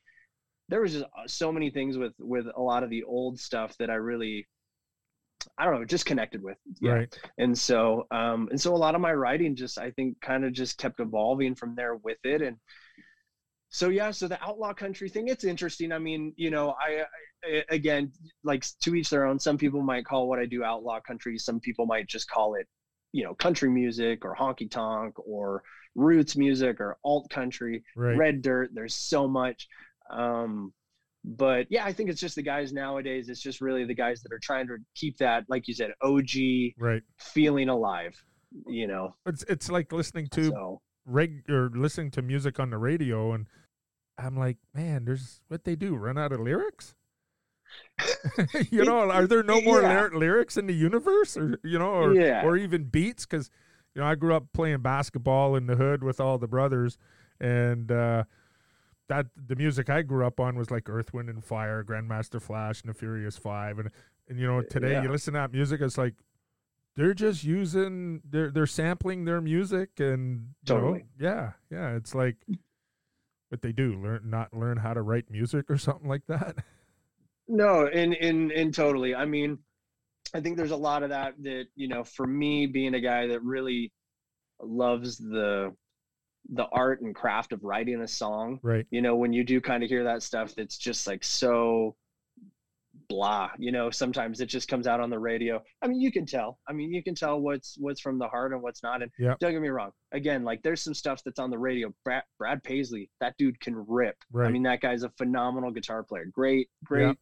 [0.69, 3.75] there was just uh, so many things with with a lot of the old stuff
[3.79, 4.47] that I really
[5.57, 6.57] I don't know, just connected with.
[6.81, 6.91] Yeah.
[6.93, 7.19] Right.
[7.37, 10.53] And so um and so a lot of my writing just I think kind of
[10.53, 12.57] just kept evolving from there with it and
[13.69, 17.03] so yeah so the outlaw country thing it's interesting i mean you know I,
[17.43, 18.11] I again
[18.43, 21.59] like to each their own some people might call what i do outlaw country some
[21.59, 22.67] people might just call it
[23.11, 25.61] you know country music or honky tonk or
[25.95, 28.17] roots music or alt country Right.
[28.17, 29.67] red dirt there's so much
[30.09, 30.71] um
[31.27, 34.31] but yeah i think it's just the guys nowadays it's just really the guys that
[34.31, 36.29] are trying to keep that like you said og
[36.77, 37.01] Right.
[37.17, 38.15] feeling alive
[38.67, 42.77] you know It's it's like listening to so reg or listening to music on the
[42.77, 43.47] radio and
[44.17, 46.95] I'm like, man, there's what they do, run out of lyrics?
[48.71, 49.89] you know, are there no more Yeah.
[50.03, 52.45] lyr- lyrics in the universe or you know, or Yeah.
[52.45, 53.49] or even beats cuz
[53.93, 56.97] you know, I grew up playing basketball in the hood with all the brothers
[57.39, 58.23] and uh
[59.07, 62.81] that the music I grew up on was like Earth, Wind and Fire, Grandmaster Flash,
[62.81, 63.89] and the Furious Five, and
[64.27, 65.03] and you know today Yeah.
[65.03, 66.13] you listen to that music, it's like
[66.95, 71.05] they're just using they're they're sampling their music and you know, Totally.
[71.19, 72.37] yeah yeah it's like
[73.49, 76.55] what they do learn not learn how to write music or something like that
[77.47, 79.13] No, in in in totally.
[79.13, 79.59] I mean,
[80.33, 83.27] I think there's a lot of that that, you know, for me being a guy
[83.27, 83.91] that really
[84.59, 85.71] loves the
[86.53, 89.83] the art and craft of writing a song, right you know, when you do kind
[89.83, 91.95] of hear that stuff that's just like so
[93.09, 95.61] blah, you know, sometimes it just comes out on the radio.
[95.81, 96.59] I mean, you can tell.
[96.67, 99.01] I mean, you can tell what's what's from the heart and what's not.
[99.01, 99.39] And Yep.
[99.39, 99.91] don't get me wrong.
[100.11, 101.93] Again, like there's some stuff that's on the radio.
[102.03, 104.15] Brad, Brad Paisley, that dude can rip.
[104.47, 106.25] I mean, that guy's a phenomenal guitar player.
[106.31, 107.17] Great, great, Yep.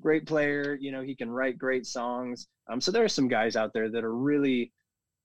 [0.00, 0.76] great player.
[0.80, 2.46] You know, he can write great songs.
[2.70, 4.72] Um, so there are some guys out there that are really,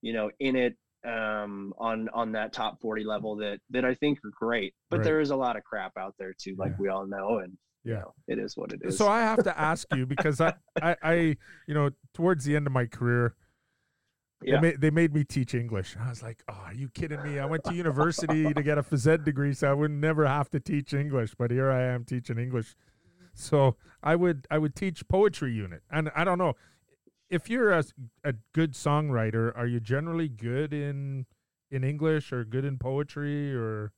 [0.02, 4.18] you know, in it um on on that top 40 level that that I think
[4.24, 4.74] are great.
[4.90, 5.04] But Right.
[5.04, 6.76] there is a lot of crap out there too, like Yeah.
[6.78, 7.38] we all know.
[7.38, 8.00] And you Yeah.
[8.00, 8.96] know, it is what it is.
[8.96, 11.12] so i have to ask you because I, I i
[11.68, 13.36] you know towards the end of my career
[14.42, 14.56] Yeah.
[14.56, 17.38] they, made, they made me teach english i was like oh are you kidding me
[17.38, 20.50] i went to university to get a phys ed degree so i would never have
[20.50, 22.74] to teach english but here i am teaching english
[23.34, 26.54] so i would i would teach poetry unit and i don't know
[27.30, 27.84] if you're a,
[28.24, 31.26] a good songwriter are you generally good in
[31.70, 33.92] in english or good in poetry or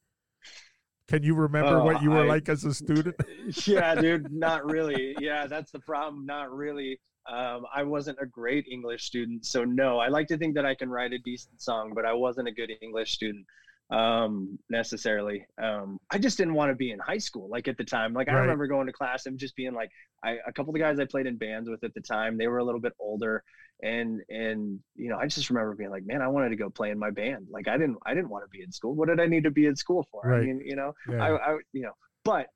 [1.08, 3.16] can you remember Oh, what you were I- like as a student
[3.66, 5.16] yeah, dude, not really.
[5.18, 6.26] Yeah, that's the problem.
[6.26, 7.00] Not really.
[7.26, 9.98] Um, I wasn't a great English student, so no.
[9.98, 12.52] I like to think that I can write a decent song, but I wasn't a
[12.52, 13.46] good English student
[13.90, 15.46] um, necessarily.
[15.62, 18.12] Um, I just didn't want to be in high school, like at the time.
[18.12, 19.90] Like I remember going to class and just being like,
[20.22, 22.48] I, a couple of the guys I played in bands with at the time, they
[22.48, 23.42] were a little bit older,
[23.83, 26.90] and and you know, I just remember being like, man, I wanted to go play
[26.90, 27.46] in my band.
[27.51, 28.94] Like I didn't, I didn't want to be in school.
[28.94, 30.35] What did I need to be in school for?
[30.35, 30.92] I mean, you know.
[31.09, 31.92] yeah I, I you know
[32.29, 32.48] but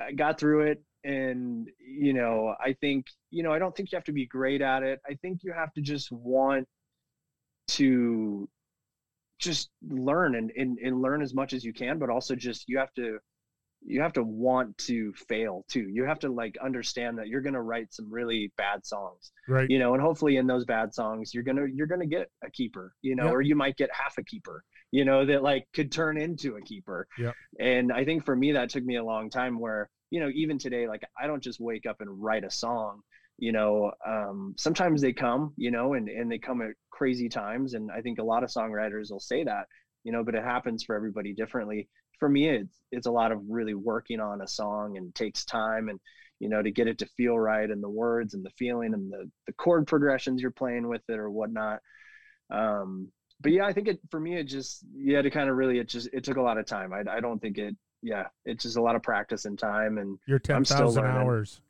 [0.00, 3.96] i got through it and you know i think you know i don't think you
[3.96, 6.66] have to be great at it i think you have to just want
[7.68, 8.48] to
[9.38, 12.78] just learn and, and and learn as much as you can but also just you
[12.78, 13.18] have to
[13.86, 17.54] you have to want to fail too you have to like understand that you're going
[17.54, 21.32] to write some really bad songs right you know and hopefully in those bad songs
[21.32, 23.32] you're gonna you're gonna get a keeper you know Yep.
[23.34, 26.60] or you might get half a keeper you know that like could turn into a
[26.60, 27.34] keeper Yep.
[27.60, 30.58] and i think for me that took me a long time where you know even
[30.58, 33.00] today like i don't just wake up and write a song
[33.38, 37.74] you know um sometimes they come you know and and they come at crazy times
[37.74, 39.64] and i think a lot of songwriters will say that
[40.04, 43.40] you know but it happens for everybody differently for me it's it's a lot of
[43.48, 46.00] really working on a song and takes time and
[46.40, 49.12] you know to get it to feel right and the words and the feeling and
[49.12, 51.78] the the chord progressions you're playing with it or whatnot
[52.50, 53.08] um
[53.40, 55.88] but yeah i think it for me it just yeah to kind of really it
[55.88, 58.76] just it took a lot of time i, I don't think it yeah it's just
[58.76, 61.18] a lot of practice and time and Your I'm still 10,000 learning.
[61.18, 61.60] hours.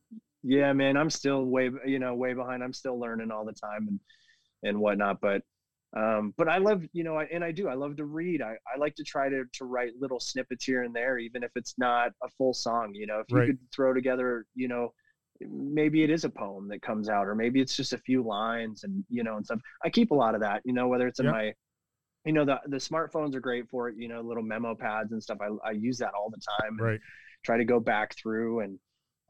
[0.43, 3.87] Yeah man i'm still way you know way behind i'm still learning all the time
[3.89, 4.01] and
[4.65, 5.43] and whatnot but
[5.97, 8.57] um but i love you know I, and i do i love to read I,
[8.75, 11.75] I like to try to to write little snippets here and there even if it's
[11.79, 13.45] not a full song you know if you Right.
[13.45, 14.93] could throw together you know
[15.41, 18.85] maybe it is a poem that comes out or maybe it's just a few lines
[18.85, 21.21] and you know and stuff i keep a lot of that you know whether it's
[21.21, 21.29] in Yep.
[21.29, 21.53] my
[22.25, 25.23] you know the the smartphones are great for it you know little memo pads and
[25.23, 27.01] stuff i, I use that all the time Right.
[27.45, 28.79] try to go back through and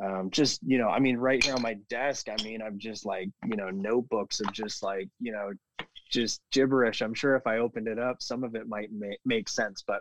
[0.04, 3.04] um, just you know i mean right here on my desk i mean i'm just
[3.04, 5.50] like you know notebooks of just like you know
[6.10, 9.48] just gibberish i'm sure if i opened it up some of it might make, make
[9.48, 10.00] sense but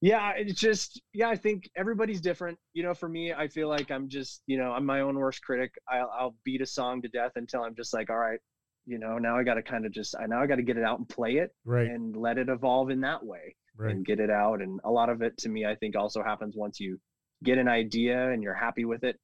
[0.00, 3.90] yeah it's just yeah i think everybody's different you know for me i feel like
[3.90, 7.08] i'm just you know i'm my own worst critic i'll, I'll beat a song to
[7.08, 8.40] death until i'm just like all right
[8.86, 10.76] you know now i got to kind of just i now i got to get
[10.76, 11.88] it out and play it Right.
[11.88, 13.92] and let it evolve in that way Right.
[13.92, 16.54] and get it out and a lot of it to me i think also happens
[16.56, 17.00] once you
[17.44, 19.16] get an idea and you're happy with it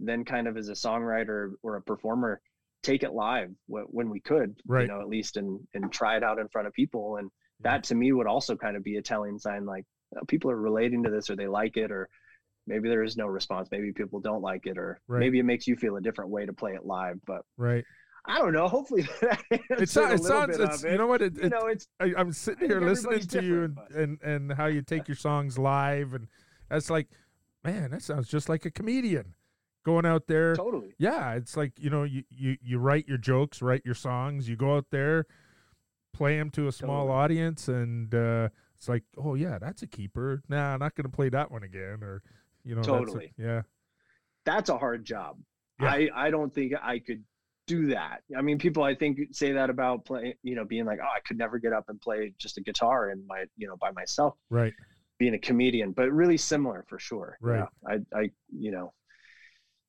[0.00, 2.40] then kind of as a songwriter or a performer
[2.82, 4.82] take it live when we could Right.
[4.82, 7.82] you know at least and and try it out in front of people and that
[7.84, 9.84] to me would also kind of be a telling sign like
[10.16, 12.08] uh, people are relating to this or they like it or
[12.66, 15.20] maybe there is no response maybe people don't like it or Right.
[15.20, 17.84] maybe it makes you feel a different way to play it live but Right.
[18.26, 19.08] i don't know hopefully
[19.70, 20.56] It, so, a it sounds.
[20.56, 20.92] bit It's of it.
[20.92, 21.36] you know what it.
[21.42, 24.82] you know it's I, I'm sitting here listening to you and, and and how you
[24.82, 26.26] take your songs live, and
[26.68, 27.06] that's like,
[27.72, 29.34] man, that sounds just like a comedian
[29.84, 30.54] going out there.
[30.54, 34.48] totally Yeah, it's like you know, you you you write your jokes, write your songs,
[34.48, 35.26] you go out there,
[36.12, 37.18] play them to a small Totally.
[37.18, 40.42] audience, and uh, it's like, oh yeah, that's a keeper.
[40.48, 42.22] Nah, I'm not going to play that one again, or
[42.64, 43.32] you know, that's a- Totally.
[43.38, 43.62] yeah,
[44.44, 45.38] that's a hard job.
[45.80, 45.90] Yeah.
[45.90, 47.22] I I don't think I could
[47.66, 48.22] do that.
[48.36, 51.20] I mean, people I think say that about playing, you know, being like, oh, I
[51.26, 54.34] could never get up and play just a guitar and my, you know, by myself,
[54.48, 54.72] right,
[55.18, 57.38] being a comedian, but really similar for sure.
[57.40, 57.66] Right.
[57.88, 57.96] Yeah.
[58.14, 58.92] I I you know.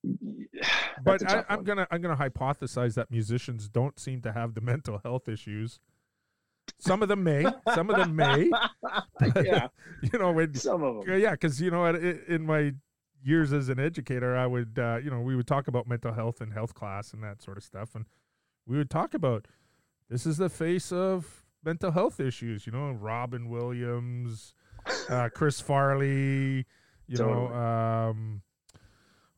[1.04, 5.00] but I, I'm gonna I'm gonna hypothesize that musicians don't seem to have the mental
[5.04, 5.80] health issues.
[6.78, 8.52] Some of them may, some of them may.
[9.44, 9.68] yeah,
[10.02, 11.20] You know, when some of them.
[11.20, 12.74] yeah, because you know, in my
[13.24, 16.42] years as an educator, I would, uh, you know, we would talk about mental health
[16.42, 18.06] in health class and that sort of stuff, and
[18.68, 19.48] we would talk about
[20.10, 22.66] this is the face of mental health issues.
[22.66, 24.54] You know, Robin Williams,
[25.10, 26.66] uh, Chris Farley,
[27.08, 28.42] you know, um,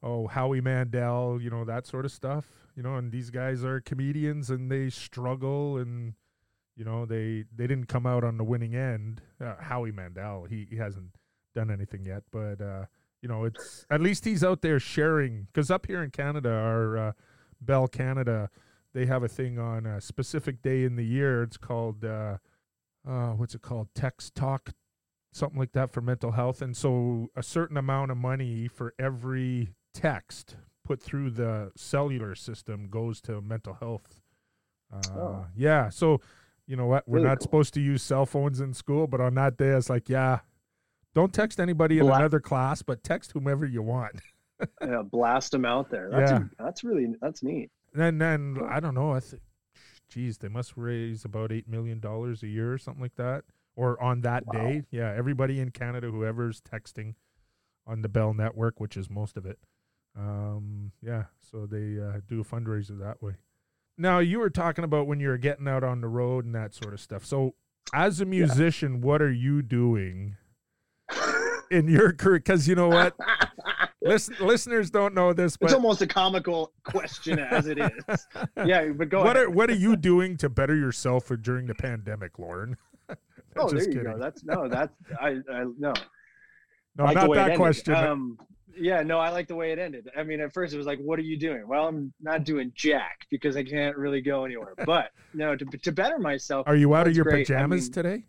[0.03, 2.45] oh Howie Mandel, you know that sort of stuff.
[2.75, 6.13] You know, and these guys are comedians and they struggle and.
[6.77, 9.21] You know, they they didn't come out on the winning end.
[9.39, 11.11] Uh, Howie Mandel, he, he hasn't
[11.53, 12.85] done anything yet, but uh,
[13.21, 15.47] you know, it's at least he's out there sharing.
[15.53, 17.11] Because up here in Canada, our uh,
[17.59, 18.49] Bell Canada,
[18.93, 21.43] they have a thing on a specific day in the year.
[21.43, 22.37] It's called uh,
[23.07, 23.89] uh, what's it called?
[23.93, 24.71] Text Talk,
[25.31, 26.61] something like that for mental health.
[26.61, 32.87] And so, a certain amount of money for every text put through the cellular system
[32.89, 34.21] goes to mental health.
[34.91, 35.45] Uh, Oh.
[35.55, 36.19] Yeah, so
[36.67, 37.07] you know what?
[37.07, 37.43] We're Really not cool.
[37.43, 40.39] supposed to use cell phones in school, but on that day, it's like, yeah,
[41.13, 44.13] don't text anybody in Bla- another class, but text whomever you want.
[44.79, 46.07] Yeah, blast them out there.
[46.11, 46.43] That's Yeah.
[46.59, 47.71] that's really that's neat.
[47.95, 48.67] And then Cool.
[48.69, 49.09] I don't know.
[49.11, 49.41] I think,
[50.07, 53.43] geez, they must raise about eight million dollars a year or something like that,
[53.75, 54.53] or on that Wow.
[54.53, 54.83] day.
[54.91, 57.15] Yeah, everybody in Canada, whoever's texting
[57.87, 59.59] on the Bell network, which is most of it.
[60.17, 63.33] Um, yeah, so they uh, do a fundraiser that way.
[63.97, 66.93] Now you were talking about when you're getting out on the road and that sort
[66.93, 67.25] of stuff.
[67.25, 67.55] So,
[67.93, 70.35] as a musician, what are you doing
[71.71, 72.39] in your career?
[72.39, 73.15] Because you know what,
[74.03, 78.27] Listen, listeners don't know this, but it's almost a comical question as it is.
[78.65, 79.47] Yeah, but go what ahead.
[79.47, 82.77] are what are you doing to better yourself during the pandemic, Lorin?
[83.55, 84.03] Oh, there you kidding.
[84.03, 84.17] go.
[84.17, 85.93] That's no, that's I, I no.
[86.97, 87.93] No, I like not that question.
[87.95, 88.37] Um,
[88.75, 90.09] yeah, no, I like the way it ended.
[90.17, 92.71] I mean, at first it was like, "What are you doing?" Well, I'm not doing
[92.75, 94.73] jack because I can't really go anywhere.
[94.85, 97.49] But no, to to better myself, Are you out of your great.
[97.49, 98.23] I pajamas mean, today?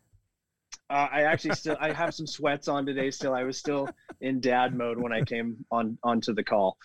[0.90, 3.10] uh, I actually still I have some sweats on today.
[3.10, 3.88] Still, I was still
[4.20, 6.76] in dad mode when I came on onto the call.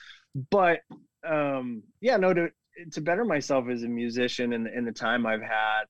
[0.49, 0.79] But
[1.27, 2.49] um, yeah, no, to
[2.91, 5.83] to better myself as a musician and in the time I've had,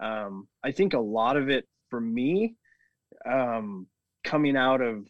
[0.00, 2.54] um, I think a lot of it for me,
[3.28, 3.86] um,
[4.24, 5.04] coming out of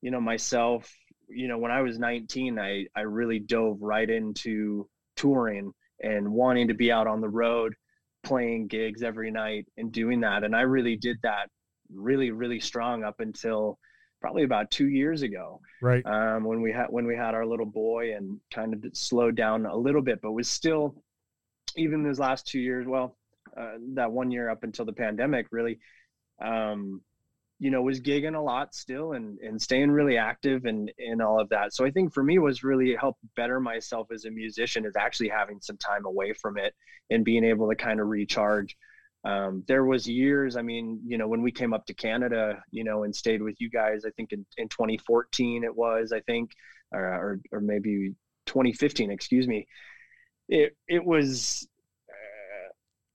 [0.00, 0.92] you know myself
[1.28, 6.68] you know when i was 19 i i really dove right into touring and wanting
[6.68, 7.74] to be out on the road
[8.22, 11.48] playing gigs every night and doing that and i really did that
[11.92, 13.78] really really strong up until
[14.20, 16.04] probably about two years ago Right.
[16.06, 19.66] um, when we had when we had our little boy and kind of slowed down
[19.66, 21.02] a little bit but was still
[21.76, 23.16] even those last two years well
[23.56, 25.78] uh, that one year up until the pandemic really
[26.42, 27.00] um,
[27.58, 31.40] you know was gigging a lot still and and staying really active and and all
[31.40, 31.74] of that.
[31.74, 35.28] So i think for me was really help better myself as a musician is actually
[35.28, 36.74] having some time away from it
[37.10, 38.76] and being able to kind of recharge.
[39.24, 42.82] Um, there was years i mean you know when we came up to canada you
[42.82, 46.50] know and stayed with you guys i think in, in 2014 it was i think
[46.92, 48.14] or, or, or maybe
[48.46, 49.66] 2015, excuse me,
[50.48, 51.66] it it was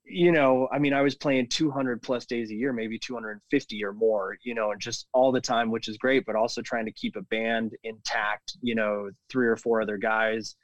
[0.10, 3.94] you know, I mean, I was playing 200 plus days a year, maybe 250 or
[3.94, 6.92] more, you know, and just all the time, which is great, but also trying to
[6.92, 10.56] keep a band intact, you know, three or four other guys,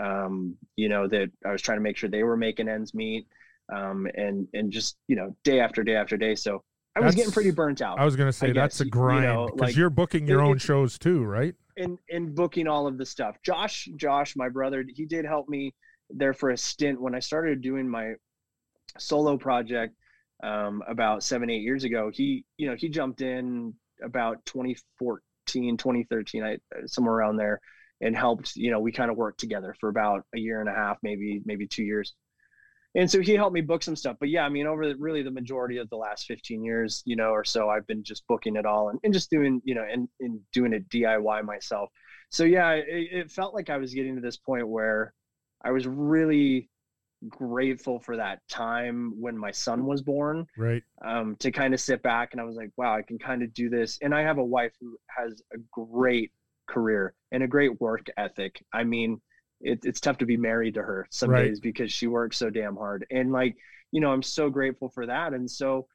[0.00, 3.26] um, you know, that I was trying to make sure they were making ends meet,
[3.74, 6.34] um, and, and just, you know, day after day after day.
[6.34, 6.64] So
[6.96, 8.00] I was getting pretty burnt out.
[8.00, 10.40] I was going to say that's a grind because you know, like, you're booking your
[10.40, 11.54] it, own shows too, right?
[11.76, 13.36] And, and booking all of the stuff.
[13.44, 15.74] Josh, Josh, my brother, he did help me
[16.10, 18.14] there for a stint when I started doing my
[18.98, 19.94] solo project
[20.42, 26.44] um, about seven eight years ago he you know he jumped in about 2014 2013
[26.44, 27.60] I, somewhere around there
[28.00, 30.72] and helped you know we kind of worked together for about a year and a
[30.72, 32.14] half maybe maybe two years.
[32.94, 35.22] And so he helped me book some stuff but yeah i mean over the, really
[35.22, 38.56] the majority of the last 15 years you know or so i've been just booking
[38.56, 41.90] it all and, and just doing you know and, and doing it diy myself.
[42.30, 45.12] So yeah it, it felt like i was getting to this point where
[45.62, 46.70] i was really
[47.28, 50.46] grateful for that time when my son was born.
[50.56, 50.82] Right.
[51.04, 53.52] Um, to kind of sit back and I was like, wow, I can kind of
[53.54, 53.98] do this.
[54.02, 56.30] And I have a wife who has a great
[56.68, 58.62] career and a great work ethic.
[58.72, 59.20] I mean,
[59.60, 61.48] it, it's tough to be married to her some right.
[61.48, 63.06] days because she works so damn hard.
[63.10, 63.56] And like,
[63.90, 65.32] you know, I'm so grateful for that.
[65.32, 65.86] And so,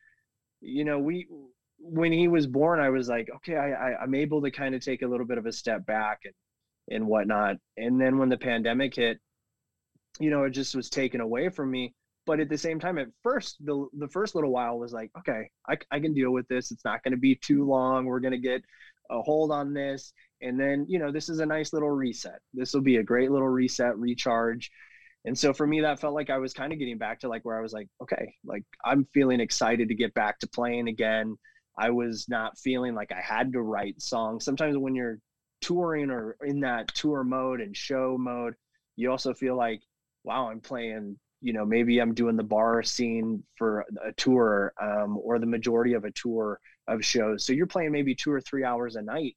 [0.61, 1.27] you know, we
[1.79, 4.83] when he was born, I was like, okay, I, I I'm able to kind of
[4.83, 6.33] take a little bit of a step back and
[6.89, 7.57] and whatnot.
[7.77, 9.19] And then when the pandemic hit,
[10.19, 11.93] you know, it just was taken away from me.
[12.25, 15.49] But at the same time, at first, the the first little while was like, okay,
[15.67, 16.71] I, I can deal with this.
[16.71, 18.05] It's not going to be too long.
[18.05, 18.63] We're going to get
[19.09, 20.13] a hold on this.
[20.41, 22.39] And then, you know, this is a nice little reset.
[22.53, 24.71] This will be a great little reset, recharge.
[25.25, 27.43] And so for me, that felt like I was kind of getting back to like
[27.45, 31.37] where I was like, okay, like I'm feeling excited to get back to playing again.
[31.77, 34.43] I was not feeling like I had to write songs.
[34.43, 35.19] Sometimes when you're
[35.61, 38.53] touring or in that tour mode and show mode,
[38.95, 39.81] you also feel like
[40.23, 45.17] wow, I'm playing, you know, maybe I'm doing the bar scene for a tour um,
[45.17, 47.45] or the majority of a tour of shows.
[47.45, 49.35] So you're playing maybe two or three hours a night.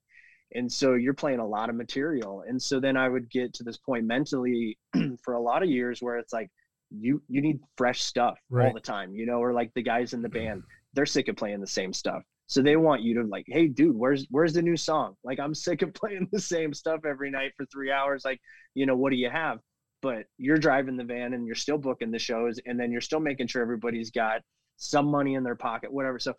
[0.54, 2.44] And so you're playing a lot of material.
[2.46, 4.78] And so then I would get to this point mentally
[5.24, 6.50] for a lot of years where it's like,
[6.90, 8.68] you you need fresh stuff right.
[8.68, 10.62] all the time, you know, or like the guys in the band,
[10.94, 12.22] they're sick of playing the same stuff.
[12.46, 15.14] So they want you to like, hey, dude, where's where's the new song?
[15.24, 18.24] Like, I'm sick of playing the same stuff every night for three hours.
[18.24, 18.40] Like,
[18.74, 19.58] you know, what do you have?
[20.06, 23.20] But you're driving the van and you're still booking the shows and then you're still
[23.20, 24.40] making sure everybody's got
[24.76, 26.18] some money in their pocket whatever.
[26.18, 26.34] So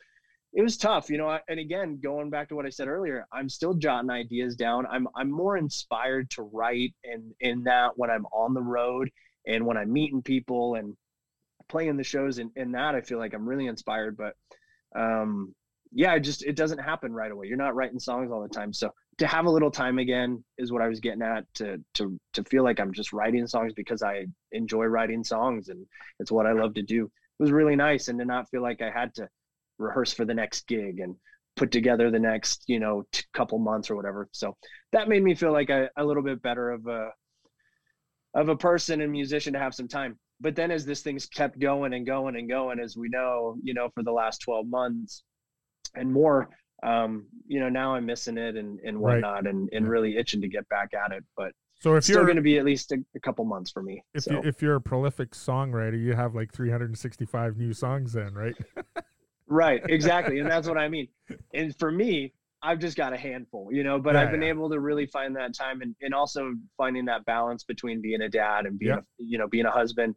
[0.54, 3.50] it was tough you know and again going back to what i said earlier i'm
[3.50, 4.86] still jotting ideas down.
[4.90, 9.10] I'm i'm more inspired to write and in that when i'm on the road
[9.46, 10.96] and when i'm meeting people and
[11.68, 14.36] playing the shows and in that i feel like i'm really inspired but
[14.98, 15.54] um
[15.92, 17.48] yeah it just it doesn't happen right away.
[17.48, 18.74] You're not writing songs all the time.
[18.74, 22.20] So to have a little time again is what I was getting at to to
[22.34, 25.86] to feel like I'm just writing songs because I enjoy writing songs and
[26.20, 27.06] it's what I love to do.
[27.06, 29.28] It was really nice and to not feel like I had to
[29.80, 31.16] rehearse for the next gig and
[31.56, 34.28] put together the next, you know, t- couple months or whatever.
[34.32, 34.56] So
[34.92, 37.10] that made me feel like a, a little bit better of a
[38.34, 40.18] of a person and musician to have some time.
[40.40, 43.74] But then as this thing's kept going and going and going, as we know, you
[43.74, 45.24] know, for the last 12 months
[45.96, 46.50] and more,
[46.84, 49.46] um, you know, now I'm missing it and, and whatnot right.
[49.48, 49.92] and, and yeah.
[49.92, 51.24] really itching to get back at it.
[51.36, 54.04] But so if you're going to be at least a, a, couple months for me.
[54.14, 54.34] If so.
[54.34, 58.56] you, if you're a prolific songwriter, you have like 365 new songs then, right?
[59.48, 61.08] right, exactly, and that's what I mean.
[61.54, 64.50] And for me, I've just got a handful, you know, but yeah, I've been yeah.
[64.50, 68.30] able to really find that time and, and also finding that balance between being a
[68.30, 70.16] dad and being, a, you know, being a husband.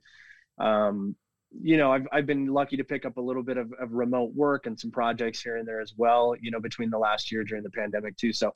[0.59, 1.15] Um,
[1.53, 4.33] you know, I've, I've been lucky to pick up a little bit of, of remote
[4.35, 7.43] work and some projects here and there as well, you know, between the last year
[7.45, 8.33] during the pandemic too.
[8.33, 8.55] So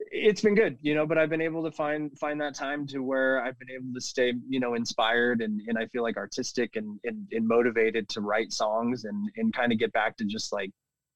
[0.00, 3.00] it's been good, you know, but I've been able to find, find that time to
[3.00, 6.76] where I've been able to stay, you know, inspired and, and I feel like artistic
[6.76, 10.52] and, and, and motivated to write songs and, and kind of get back to just
[10.52, 10.70] like,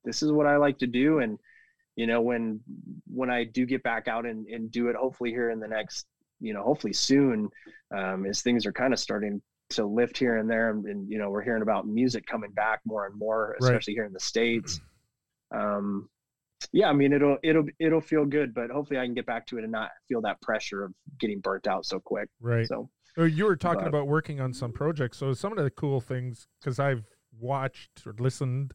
[0.04, 1.20] this is what I like to do.
[1.20, 1.38] And,
[1.96, 2.60] you know, when,
[3.06, 6.06] when I do get back out and, and do it, hopefully here in the next,
[6.40, 7.48] you know, hopefully soon,
[7.96, 9.40] um, as things are kind of starting
[9.76, 10.70] to lift here and there.
[10.70, 13.98] And, and, you know we're hearing about music coming back more and more especially right.
[13.98, 14.80] here in the states.
[15.54, 16.08] Um
[16.72, 19.58] yeah i mean it'll it'll it'll feel good but hopefully i can get back to
[19.58, 22.28] it and not feel that pressure of getting burnt out so quick.
[22.40, 22.66] Right.
[22.66, 25.18] So you were talking but, about working on some projects.
[25.18, 27.04] So some of the cool things because i've
[27.40, 28.74] watched or listened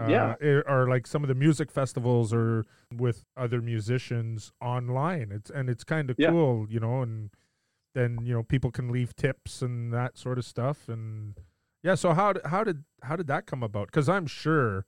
[0.00, 0.34] uh, yeah.
[0.66, 2.64] are like some of the music festivals or
[2.96, 5.30] with other musicians online.
[5.30, 6.30] It's and it's kind of yeah.
[6.30, 7.30] cool you know and
[7.94, 10.88] then you know people can leave tips and that sort of stuff.
[10.88, 11.34] And
[11.82, 13.86] yeah so how how did how did that come about?
[13.88, 14.86] Because i'm sure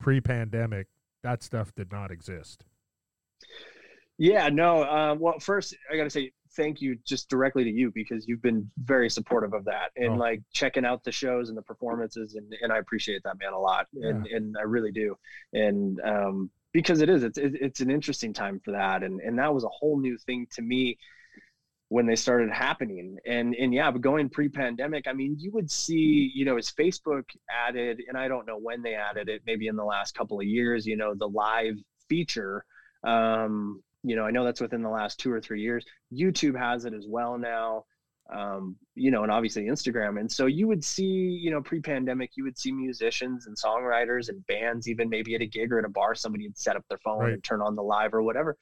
[0.00, 0.86] pre-pandemic
[1.22, 2.64] that stuff did not exist.
[4.18, 8.26] Yeah no uh, well first i gotta say thank you just directly to you because
[8.26, 10.16] you've been very supportive of that and Oh.
[10.16, 13.58] like checking out the shows and the performances and, and I appreciate that man a
[13.60, 15.16] lot and and I really do.
[15.52, 19.52] And um because it is it's it's an interesting time for that and and that
[19.54, 20.98] was a whole new thing to me
[21.90, 23.16] when they started happening.
[23.26, 27.24] And and yeah but going pre-pandemic i mean you would see you know as facebook
[27.66, 30.46] added and i don't know when they added it maybe in the last couple of
[30.46, 31.74] years you know the live
[32.08, 32.64] feature
[33.04, 35.84] um you know i know that's within the last two or three years.
[36.12, 37.84] Youtube has it as well now
[38.34, 40.20] um you know and obviously instagram.
[40.20, 41.04] And so you would see
[41.42, 45.46] you know pre-pandemic you would see musicians and songwriters and bands even maybe at a
[45.46, 47.32] gig or at a bar somebody would set up their phone Right.
[47.32, 48.56] and turn on the live or whatever.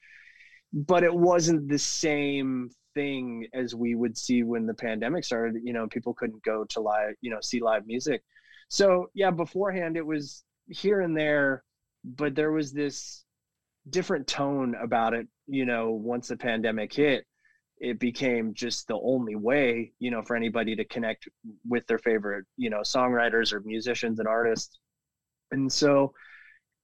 [0.73, 5.73] But it wasn't the same thing as we would see when the pandemic started you
[5.73, 8.21] know people couldn't go to live you know see live music.
[8.69, 11.63] So yeah beforehand it was here and there
[12.03, 13.23] but there was this
[13.89, 17.23] different tone about it you know once the pandemic hit
[17.79, 21.29] it became just the only way you know for anybody to connect
[21.67, 24.79] with their favorite you know songwriters or musicians and artists.
[25.51, 26.13] And so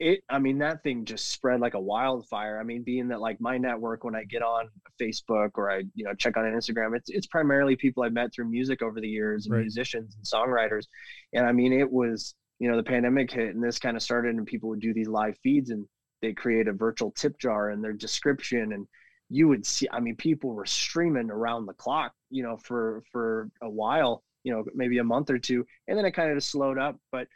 [0.03, 2.59] it i mean that thing just spread like a wildfire.
[2.59, 4.67] I mean being that like my network when i get on
[5.01, 8.49] facebook or i you know check on instagram it's it's primarily people i've met through
[8.49, 9.61] music over the years and Right.
[9.61, 10.85] musicians and songwriters.
[11.33, 14.35] And i mean it was you know the pandemic hit and this kind of started
[14.35, 15.85] and people would do these live feeds and
[16.21, 18.87] they create a virtual tip jar in their description and
[19.29, 23.49] you would see i mean people were streaming around the clock you know for for
[23.61, 26.51] a while you know maybe a month or two and then it kind of just
[26.51, 26.97] slowed up.
[27.11, 27.27] But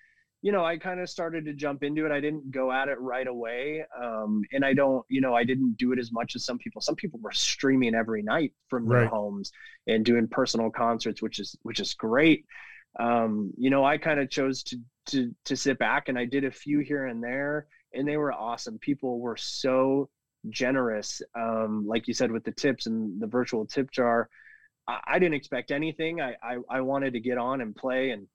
[0.41, 2.11] you know i kind of started to jump into it.
[2.11, 5.77] I didn't go at it right away um, and i don't you know i didn't
[5.77, 6.81] do it as much as some people.
[6.81, 9.05] Some people were streaming every night from their Right.
[9.05, 9.51] homes
[9.87, 12.45] and doing personal concerts which is which is great.
[12.99, 14.77] Um, you know i kind of chose to
[15.07, 18.33] to to sit back and i did a few here and there and they were
[18.33, 18.77] awesome.
[18.79, 20.09] People were so
[20.49, 24.29] generous um, like you said with the tips and the virtual tip jar.
[24.87, 26.21] I, I didn't expect anything.
[26.21, 28.27] I, I i wanted to get on and play and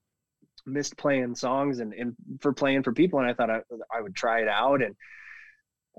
[0.65, 3.59] missed playing songs and, and for playing for people and i thought I,
[3.93, 4.81] I would try it out.
[4.81, 4.95] And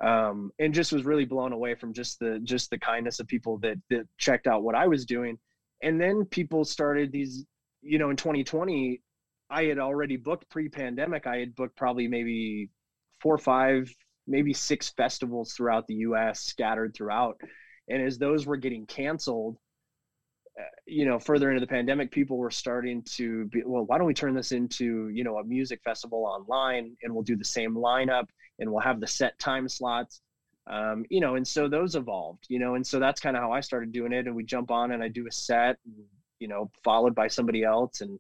[0.03, 3.59] um and just was really blown away from just the just the kindness of people
[3.59, 5.39] that that checked out what i was doing.
[5.83, 7.45] And then people started these
[7.83, 9.01] you know in 2020
[9.51, 12.71] i had already booked pre-pandemic i had booked probably maybe
[13.21, 13.95] four or five
[14.27, 17.41] maybe six festivals throughout the us scattered throughout.
[17.89, 19.57] And as those were getting canceled
[20.87, 24.15] you know further into the pandemic people were starting to be well why don't we
[24.15, 28.27] turn this into you know a music festival online and we'll do the same lineup
[28.59, 30.21] and we'll have the set time slots.
[30.67, 33.53] Um, you know and so those evolved you know and so that's kind of how
[33.53, 34.27] i started doing it.
[34.27, 35.77] And we jump on and i do a set
[36.39, 38.01] you know followed by somebody else.
[38.01, 38.19] And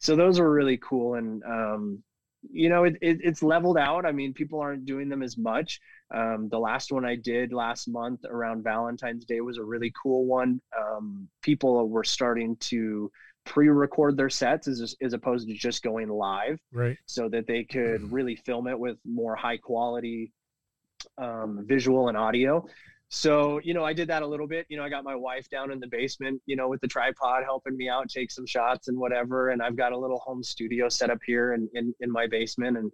[0.00, 1.14] so those were really cool.
[1.14, 2.02] And um,
[2.50, 4.06] you know it, it, it's leveled out.
[4.06, 5.80] I mean people aren't doing them as much
[6.14, 10.24] um, the last one I did last month around Valentine's Day was a really cool
[10.24, 10.60] one.
[10.78, 13.10] Um, people were starting to
[13.44, 16.96] pre-record their sets as as opposed to just going live, Right.
[17.06, 20.32] so that they could really film it with more high quality
[21.16, 22.66] um, visual and audio.
[23.10, 24.66] So you know, I did that a little bit.
[24.68, 27.42] You know, I got my wife down in the basement, you know, with the tripod
[27.44, 29.48] helping me out, take some shots and whatever.
[29.50, 32.76] And I've got a little home studio set up here in in, in my basement,
[32.76, 32.92] and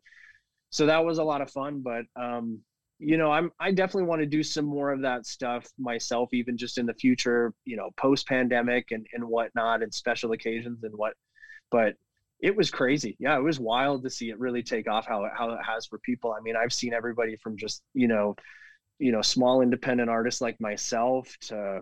[0.70, 1.80] so that was a lot of fun.
[1.82, 2.60] But um,
[2.98, 6.56] you know i'm i definitely want to do some more of that stuff myself even
[6.56, 10.92] just in the future you know post pandemic and and whatnot and special occasions and
[10.94, 11.14] what
[11.70, 11.94] but
[12.40, 13.16] it was crazy.
[13.18, 15.86] Yeah it was wild to see it really take off how it how it has
[15.86, 16.32] for people.
[16.32, 18.36] I mean i've seen everybody from just you know
[18.98, 21.80] you know small independent artists like myself to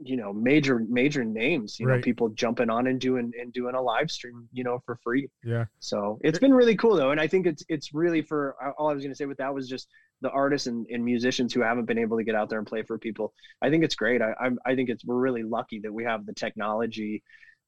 [0.00, 3.82] you know major major names you know people jumping on and doing and doing a
[3.82, 5.28] live stream you know for free.
[5.44, 5.64] Yeah.
[5.80, 8.94] so it's been really cool though, and I think it's it's really for all I
[8.94, 9.88] was going to say with that was just
[10.20, 12.82] the artists and, and musicians who haven't been able to get out there and play
[12.82, 13.32] for people.
[13.62, 14.20] I think it's great.
[14.22, 17.22] I I'm, I think it's we're really lucky that we have the technology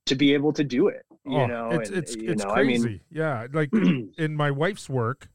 [0.07, 1.03] to be able to do it.
[1.25, 3.03] You Oh, know, it's and, it's it's know, crazy.
[3.11, 3.71] yeah, like
[4.19, 5.29] in my wife's work,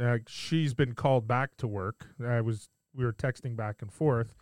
[0.00, 2.06] uh, she's been called back to work.
[2.24, 4.34] I was we were texting back and forth,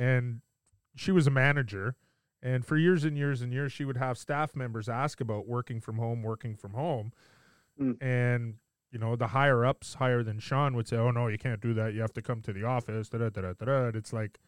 [0.00, 0.40] and
[0.96, 1.96] she was a manager.
[2.42, 5.80] And for years and years and years, she would have staff members ask about working
[5.80, 7.12] from home, working from home,
[7.80, 7.96] Mm.
[8.00, 8.54] and
[8.94, 11.74] you know the higher ups, higher than Sean, would say, "Oh no, you can't do
[11.74, 11.92] that.
[11.94, 13.86] You have to come to the office." Da da da da da.
[13.88, 14.38] It's like,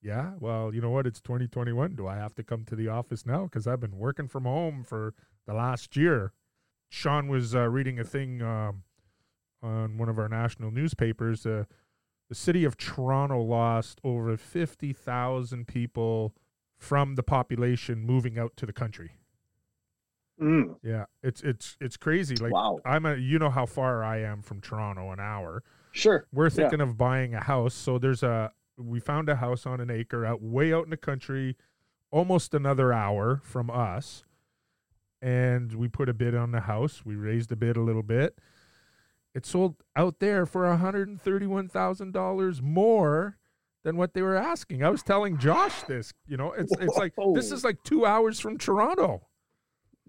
[0.00, 1.08] yeah, well, you know what?
[1.08, 1.96] It's 2021.
[1.96, 3.44] Do I have to come to the office now?
[3.44, 5.12] Because I've been working from home for
[5.44, 6.32] the last year.
[6.88, 8.84] Sean was uh, reading a thing um,
[9.60, 11.44] on one of our national newspapers.
[11.44, 11.64] Uh,
[12.28, 16.34] the city of Toronto lost over 50,000 people
[16.78, 19.16] from the population moving out to the country.
[20.40, 22.36] Mm, Yeah, it's it's it's crazy.
[22.36, 25.62] Like wow, I'm a you know how far I am from Toronto, an hour.
[25.92, 26.50] sure, We're Yeah.
[26.50, 30.24] thinking of buying a house, so there's a we found a house on an acre
[30.24, 31.56] out way out in the country,
[32.10, 34.24] almost another hour from us.
[35.22, 37.04] And we put a bid on the house.
[37.04, 38.38] We raised the bid a little bit.
[39.34, 43.36] It sold out there for $131,000 more
[43.84, 44.82] than what they were asking.
[44.82, 48.40] I was telling Josh this, you know, it's it's like this is like 2 hours
[48.40, 49.26] from Toronto.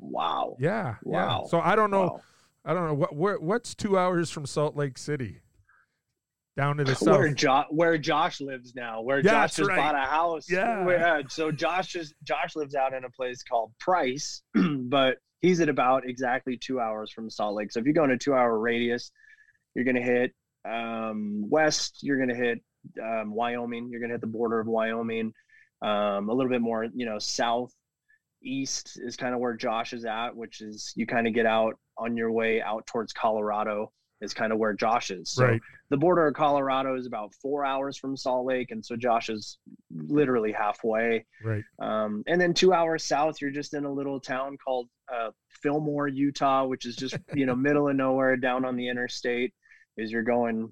[0.01, 0.57] Wow.
[0.59, 0.95] Yeah.
[1.03, 1.41] Wow.
[1.43, 1.49] Yeah.
[1.49, 2.21] So I don't know Wow.
[2.65, 5.41] I don't know what where, what's 2 hours from Salt Lake City?
[6.57, 7.07] Down to the south.
[7.19, 9.77] Where jo- where Josh lives now, where Yeah, Josh just right.
[9.77, 10.49] bought a house.
[10.49, 10.83] Yeah.
[10.85, 15.69] Where- so Josh is Josh lives out in a place called Price, but he's at
[15.69, 17.71] about exactly two hours from Salt Lake.
[17.71, 19.11] So if you go in a two hour radius,
[19.75, 20.33] you're gonna hit
[20.69, 21.99] um, west.
[22.01, 22.59] You're gonna hit
[23.01, 23.89] um, Wyoming.
[23.89, 25.33] You're gonna hit the border of Wyoming.
[25.81, 27.73] Um, a little bit more, you know, south
[28.43, 31.77] east is kind of where Josh is at, which is you kind of get out
[31.97, 33.91] on your way out towards Colorado.
[34.21, 35.31] Is kind of where Josh is.
[35.31, 35.61] So right.
[35.89, 39.57] the border of Colorado is about four hours from Salt Lake, and so Josh is
[39.89, 41.25] literally halfway.
[41.43, 41.63] Right.
[41.81, 45.31] Um, and then two hours south, you're just in a little town called uh,
[45.63, 49.55] Fillmore, Utah, which is just you know middle of nowhere down on the interstate.
[49.97, 50.71] Is you're going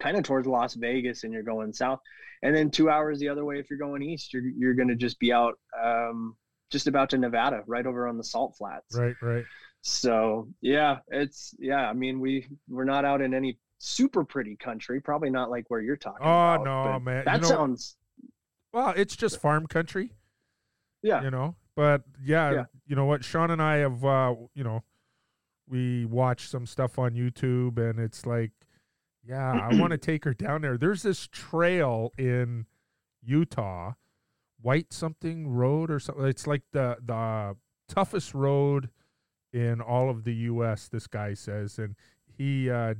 [0.00, 1.98] kind of towards Las Vegas, and you're going south,
[2.44, 4.94] and then two hours the other way if you're going east, you're you're going to
[4.94, 6.36] just be out um,
[6.70, 8.96] just about to Nevada, right over on the Salt Flats.
[8.96, 9.44] Right, right.
[9.82, 11.88] So yeah, it's yeah.
[11.88, 15.00] I mean, we we're not out in any super pretty country.
[15.00, 16.26] Probably not like where you're talking.
[16.26, 17.24] Oh about, no, man.
[17.24, 17.96] That you know, sounds
[18.72, 20.12] well, it's just farm country.
[21.02, 21.22] yeah.
[21.22, 22.64] you know but yeah, Yeah.
[22.88, 24.82] you know what sean and i have uh you know
[25.68, 28.50] we watch some stuff on youtube and it's like
[29.24, 32.66] yeah i want to take her down there there's this trail in
[33.22, 33.92] utah
[34.60, 37.56] white something road or something it's like the the
[37.88, 38.90] toughest road
[39.52, 41.94] in all of the us this guy says and
[42.26, 42.94] he uh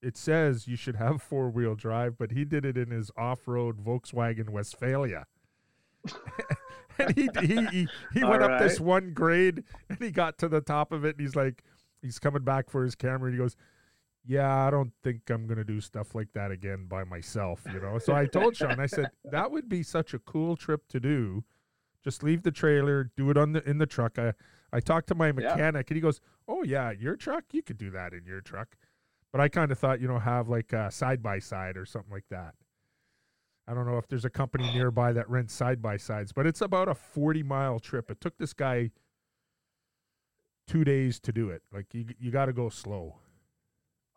[0.00, 3.84] it says you should have four wheel drive but he did it in his off-road
[3.84, 5.24] volkswagen westfalia.
[6.98, 10.60] And he he he, he went up this one grade and he got to the
[10.60, 11.64] top of it and he's like
[12.02, 13.56] he's coming back for his camera and he goes
[14.26, 17.98] yeah i don't think i'm gonna do stuff like that again by myself you know?
[17.98, 21.44] So i told sean i said that would be such a cool trip to do.
[22.02, 24.18] Just leave the trailer do it on the in the truck.
[24.18, 24.34] I
[24.72, 27.44] i talked to my mechanic and he goes oh yeah your truck?
[27.52, 28.76] You could do that in your truck.
[29.32, 32.12] But i kind of thought you know have like a side by side or something
[32.12, 32.54] like that.
[33.66, 36.60] I don't know if there's a company nearby that rents side by sides, but it's
[36.60, 38.10] about a 40 mile trip.
[38.10, 38.90] It took this guy
[40.66, 41.62] two days to do it.
[41.72, 43.16] Like you, you got to go slow.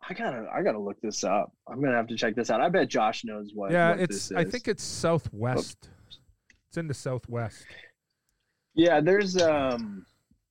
[0.08, 1.52] I gotta I gotta look this up.
[1.66, 2.60] I'm gonna have to check this out.
[2.60, 3.70] I bet Josh knows what.
[3.70, 4.32] yeah, what it's.
[4.32, 5.88] I think it's southwest.
[6.68, 7.66] It's in the southwest.
[8.74, 10.06] Yeah, there's um.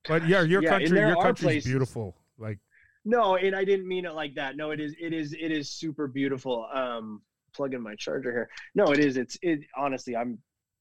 [0.06, 2.16] But yeah, your Yeah, country, your country's places- beautiful.
[2.38, 2.58] Like
[3.04, 4.56] No, and I didn't mean it like that.
[4.56, 6.66] No, it is it is it is super beautiful.
[6.72, 7.22] Um,
[7.54, 8.48] plug in my charger here.
[8.74, 9.16] No, it is.
[9.16, 9.60] It's it.
[9.76, 10.38] Honestly, I'm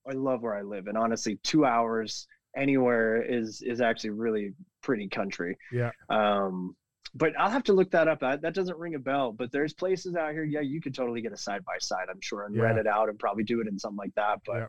[0.10, 5.08] I love where I live, and honestly, two hours anywhere is is actually really pretty
[5.08, 5.58] country.
[5.72, 5.92] Yeah.
[6.10, 6.76] Um,
[7.18, 8.20] but I'll have to look that up.
[8.20, 9.32] That that doesn't ring a bell.
[9.32, 10.44] But there's places out here.
[10.44, 12.08] Yeah, you could totally get a side by side.
[12.10, 12.64] I'm sure and Yeah.
[12.64, 14.40] rent it out and probably do it in something like that.
[14.46, 14.58] But.
[14.58, 14.68] Yeah.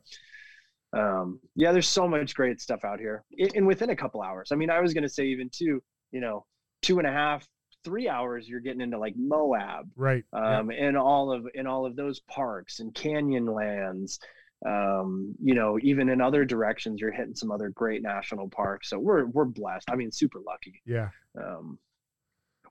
[0.95, 4.53] Um, yeah, there's so much great stuff out here, I- and within a couple hours.
[4.53, 5.83] I mean, I was gonna say even two,
[6.13, 6.47] you know,
[6.81, 7.47] two and a half,
[7.85, 10.25] three hours, you're getting into like Moab, right.
[10.33, 10.59] yeah.
[10.61, 14.19] um, and all of in all of those parks and canyon lands.
[14.67, 18.89] Um, you know, even in other directions, you're hitting some other great national parks.
[18.89, 19.91] So we're we're blessed.
[19.91, 20.81] I mean, super lucky.
[20.87, 21.11] yeah.
[21.39, 21.88] Um, Yeah,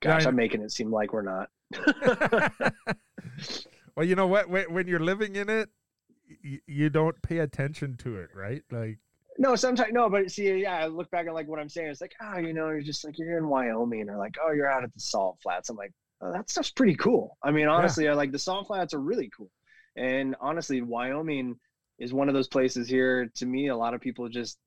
[0.01, 1.49] gosh, I'm making it seem like we're not.
[3.95, 4.49] well, you know what?
[4.49, 5.69] When, when you're living in it,
[6.65, 8.63] you don't pay attention to it, right?
[8.71, 8.99] Like
[9.37, 11.89] No, sometimes no, but see, yeah, I look back at like what I'm saying.
[11.89, 14.71] It's like, oh, you know, you're just like you're in Wyoming, or like, oh, you're
[14.71, 15.69] out at the Salt Flats.
[15.69, 17.37] I'm like, oh, that stuff's pretty cool.
[17.43, 19.51] I mean, honestly, I like the Salt Flats are really cool,
[19.95, 21.55] and honestly, Wyoming
[21.99, 23.31] is one of those places here.
[23.35, 24.57] To me, a lot of people just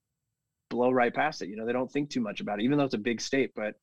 [0.71, 1.49] blow right past it.
[1.49, 3.53] You know, they don't think too much about it, even though it's a big state.
[3.55, 3.75] But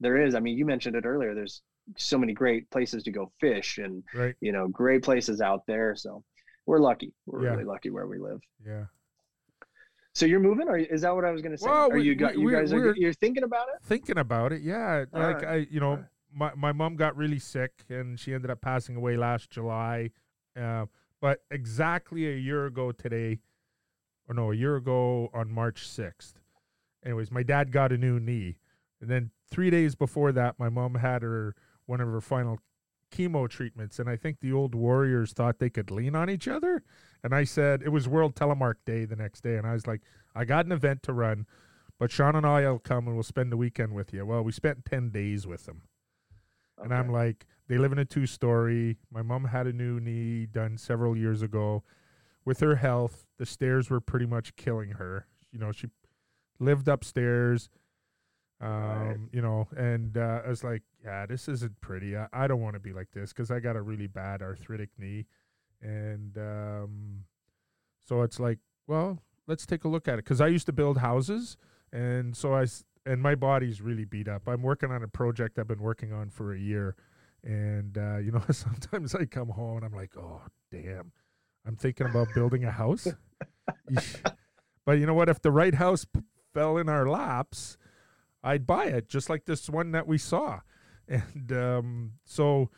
[0.00, 0.34] there is.
[0.34, 1.34] I mean, you mentioned it earlier.
[1.34, 1.62] There's
[1.96, 4.34] so many great places to go fish, and right.
[4.40, 5.94] you know, great places out there.
[5.96, 6.22] So
[6.66, 7.12] we're lucky.
[7.26, 7.50] We're Yeah.
[7.50, 8.40] really lucky where we live.
[8.66, 8.84] Yeah.
[10.14, 11.66] So you're moving, or is that what I was going to say?
[11.68, 13.82] Well, are we- you got we- you guys are you're thinking about it?
[13.82, 15.44] thinking about it yeah All like right.
[15.44, 19.16] i you know my, my mom got really sick and she ended up passing away
[19.16, 20.10] last july
[20.56, 20.86] uh,
[21.20, 23.40] but exactly a year ago today
[24.28, 26.34] or no a year ago on march 6th
[27.04, 28.56] anyways my dad got a new knee
[29.00, 31.54] and then three days before that my mom had her
[31.86, 32.58] one of her final
[33.10, 36.82] chemo treatments and i think the old warriors thought they could lean on each other
[37.22, 40.00] and i said it was world telemark day the next day and i was like
[40.34, 41.46] i got an event to run
[41.98, 44.26] but Sean and I will come and we'll spend the weekend with you.
[44.26, 45.82] Well, we spent 10 days with them.
[46.78, 48.98] And I'm like, they live in a two story.
[49.12, 51.84] My mom had a new knee done several years ago.
[52.44, 55.26] With her health, the stairs were pretty much killing her.
[55.52, 55.88] You know, she
[56.58, 57.70] lived upstairs.
[58.64, 58.70] Um,
[59.08, 59.18] Right.
[59.32, 62.16] you know, and uh, I was like, yeah, this isn't pretty.
[62.16, 64.88] I, I don't want to be like this because I got a really bad arthritic
[64.98, 65.26] knee,
[65.82, 67.24] and um,
[68.06, 70.98] so it's like, well, let's take a look at it because I used to build
[70.98, 71.56] houses,
[71.92, 72.64] and so I
[73.04, 74.48] and my body's really beat up.
[74.48, 76.96] I'm working on a project I've been working on for a year,
[77.42, 80.40] and uh, you know, sometimes I come home and I'm like, oh
[80.72, 81.12] damn,
[81.66, 83.06] I'm thinking about building a house.
[84.86, 85.28] But you know what?
[85.30, 86.20] If the right house p-
[86.52, 87.78] fell in our laps,
[88.44, 90.60] I'd buy it, just like this one that we saw.
[91.06, 92.70] And um, so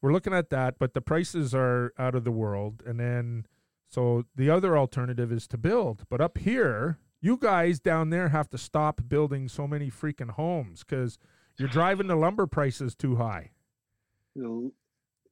[0.00, 2.82] we're looking at that, but the prices are out of the world.
[2.86, 3.46] And then,
[3.90, 6.04] so the other alternative is to build.
[6.08, 10.82] But up here, you guys down there have to stop building so many freaking homes
[10.82, 11.18] because
[11.58, 13.50] you're driving the lumber prices too high.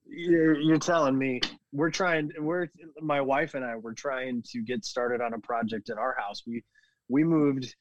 [0.04, 1.40] You're, you're telling me
[1.72, 2.30] we're trying.
[2.38, 2.68] We're
[3.00, 6.42] my wife and I were trying to get started on a project in our house.
[6.46, 6.64] We
[7.08, 7.74] we moved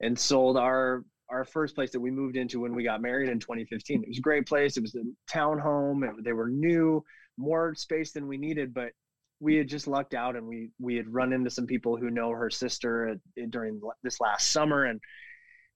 [0.00, 3.38] and sold our our first place that we moved into when we got married in
[3.38, 4.02] 2015.
[4.02, 4.76] It was a great place.
[4.76, 6.22] It was a townhome.
[6.22, 7.04] They were new,
[7.36, 8.92] more space than we needed, but
[9.40, 12.30] we had just lucked out and we we had run into some people who know
[12.30, 15.00] her sister at, during this last summer and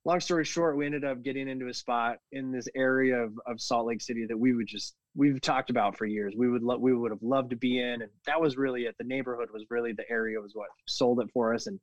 [0.05, 3.61] long story short we ended up getting into a spot in this area of, of
[3.61, 6.79] salt lake city that we would just we've talked about for years we would lo-
[6.79, 9.65] we would have loved to be in and that was really it the neighborhood was
[9.71, 11.79] really the area was what sold it for us and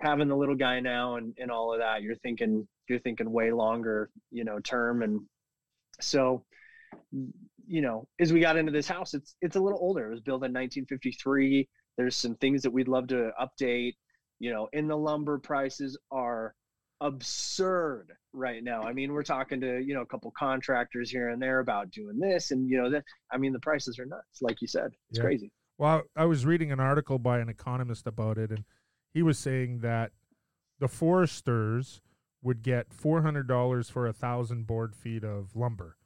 [0.00, 3.52] having the little guy now and, and all of that you're thinking you're thinking way
[3.52, 5.20] longer you know term and
[6.00, 6.44] so
[7.66, 10.06] you know as we got into this house it's it's a little older.
[10.08, 13.94] It was built in 1953 there's some things that we'd love to update.
[14.40, 16.54] You know in the lumber prices are
[17.02, 18.82] absurd right now.
[18.82, 22.18] I mean we're talking to you know a couple contractors here and there about doing
[22.18, 24.90] this and you know that i mean the prices are nuts like you said.
[25.10, 25.24] It's Yeah.
[25.24, 25.52] crazy.
[25.78, 28.64] Well, I was reading an article by an economist about it, and
[29.14, 30.12] he was saying that
[30.78, 32.02] the foresters
[32.42, 35.96] would get four hundred dollars for a thousand board feet of lumber.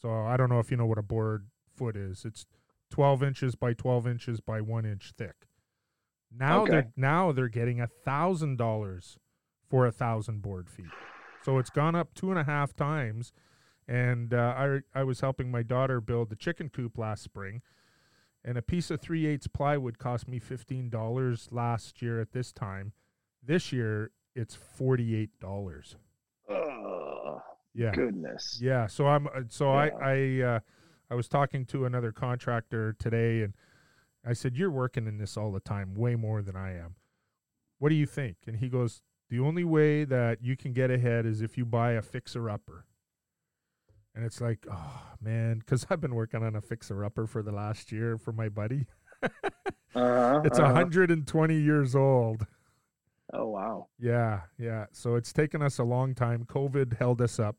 [0.00, 2.24] So I don't know if you know what a board foot is.
[2.24, 2.46] It's
[2.90, 5.48] twelve inches by twelve inches by one inch thick.
[6.30, 6.70] Now Okay.
[6.70, 9.18] they're now they're getting a thousand dollars
[9.68, 10.86] for a thousand board feet.
[11.44, 13.32] So it's gone up two and a half times.
[13.86, 17.62] And uh, I I was helping my daughter build the chicken coop last spring,
[18.44, 22.52] and a piece of three eighths plywood cost me fifteen dollars last year at this
[22.52, 22.92] time.
[23.42, 25.96] This year it's forty eight dollars.
[26.48, 27.40] oh
[27.74, 28.86] Yeah, goodness yeah.
[28.86, 29.78] So I'm uh, so Yeah.
[29.78, 30.60] I I uh,
[31.10, 33.54] I was talking to another contractor today, and
[34.24, 36.96] I said, "You're working in this all the time, way more than I am.
[37.78, 41.26] What do you think?" And he goes, "The only way that you can get ahead
[41.26, 42.84] is if you buy a fixer upper."
[44.14, 47.52] And it's like, oh man, because I've been working on a fixer upper for the
[47.52, 48.86] last year for my buddy.
[49.22, 50.72] uh-huh, It's a uh-huh.
[50.72, 52.44] 120 years old.
[53.32, 54.86] Oh wow Yeah, yeah.
[54.92, 56.44] So it's taken us a long time.
[56.44, 57.56] COVID held us up.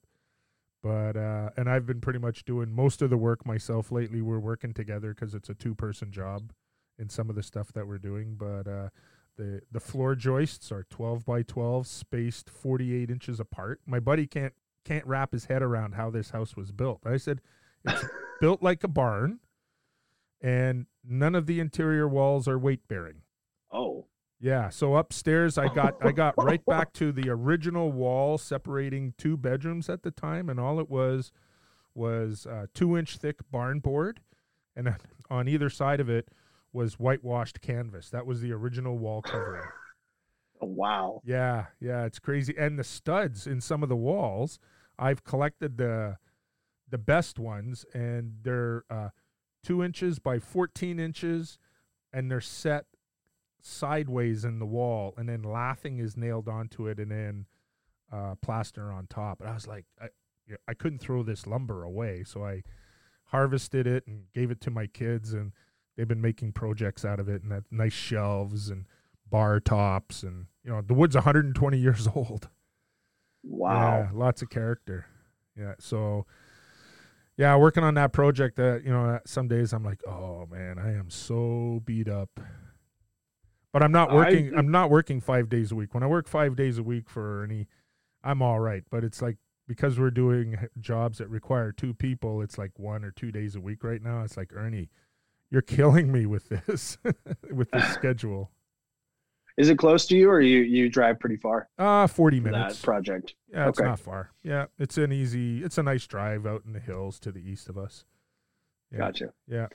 [0.82, 4.22] But uh and I've been pretty much doing most of the work myself lately.
[4.22, 6.54] We're working together cuz it's a two-person job
[6.98, 8.90] in some of the stuff that we're doing, but uh
[9.38, 13.80] the the floor joists are 12 by 12 spaced 48 inches apart.
[13.86, 14.54] My buddy can't
[14.86, 17.02] can't wrap his head around how this house was built.
[17.06, 17.42] I said
[17.86, 18.06] it's
[18.42, 19.40] built like a barn
[20.42, 23.22] and none of the interior walls are weight bearing.
[23.72, 24.06] oh
[24.42, 29.36] Yeah, so upstairs I got I got right back to the original wall separating two
[29.36, 31.32] bedrooms at the time, and all it was
[31.94, 34.22] was uh, two inch thick barn board,
[34.76, 34.96] and
[35.30, 36.30] on either side of it
[36.72, 38.10] was whitewashed canvas.
[38.10, 39.64] That was the original wall covering.
[40.62, 42.56] oh, wow Yeah, yeah, it's crazy.
[42.58, 44.60] And the studs in some of the walls,
[44.98, 46.18] I've collected the
[46.90, 49.10] the best ones, and they're uh,
[49.64, 51.58] two inches by fourteen inches,
[52.14, 52.86] and they're set
[53.62, 57.46] sideways in the wall, and then laughing is nailed onto it, and then
[58.12, 59.42] uh, plaster on top.
[59.42, 60.08] And I was like, I,
[60.68, 62.64] I couldn't throw this lumber away, so I
[63.26, 65.52] harvested it and gave it to my kids, and
[65.96, 68.86] they've been making projects out of it, and that nice shelves and
[69.30, 72.50] bar tops, and you know the wood's 120 years old.
[73.44, 75.06] wow Yeah, lots of character.
[75.60, 75.74] Yeah.
[75.80, 76.26] So,
[77.38, 78.56] yeah, working on that project.
[78.56, 82.40] That you know, some days I'm like, oh man, I am so beat up.
[83.72, 84.54] But I'm not working.
[84.56, 85.94] I'm not working five days a week.
[85.94, 87.68] When I work five days a week for Ernie,
[88.24, 88.84] I'm all right.
[88.90, 93.12] But it's like because we're doing jobs that require two people, it's like one or
[93.12, 94.24] two days a week right now.
[94.24, 94.90] It's like Ernie,
[95.52, 96.98] you're killing me with this,
[97.52, 98.50] with this schedule.
[99.58, 101.68] Is it close to you, or you you drive pretty far?
[101.78, 102.80] Uh, forty minutes.
[102.80, 103.36] That project.
[103.52, 103.88] Yeah, it's Okay.
[103.88, 104.32] not far.
[104.42, 105.64] Yeah, it's an easy.
[105.64, 108.06] It's a nice drive out in the hills to the east of us.
[108.92, 108.98] Yeah.
[109.00, 109.34] Gotcha.
[109.48, 109.68] Yeah.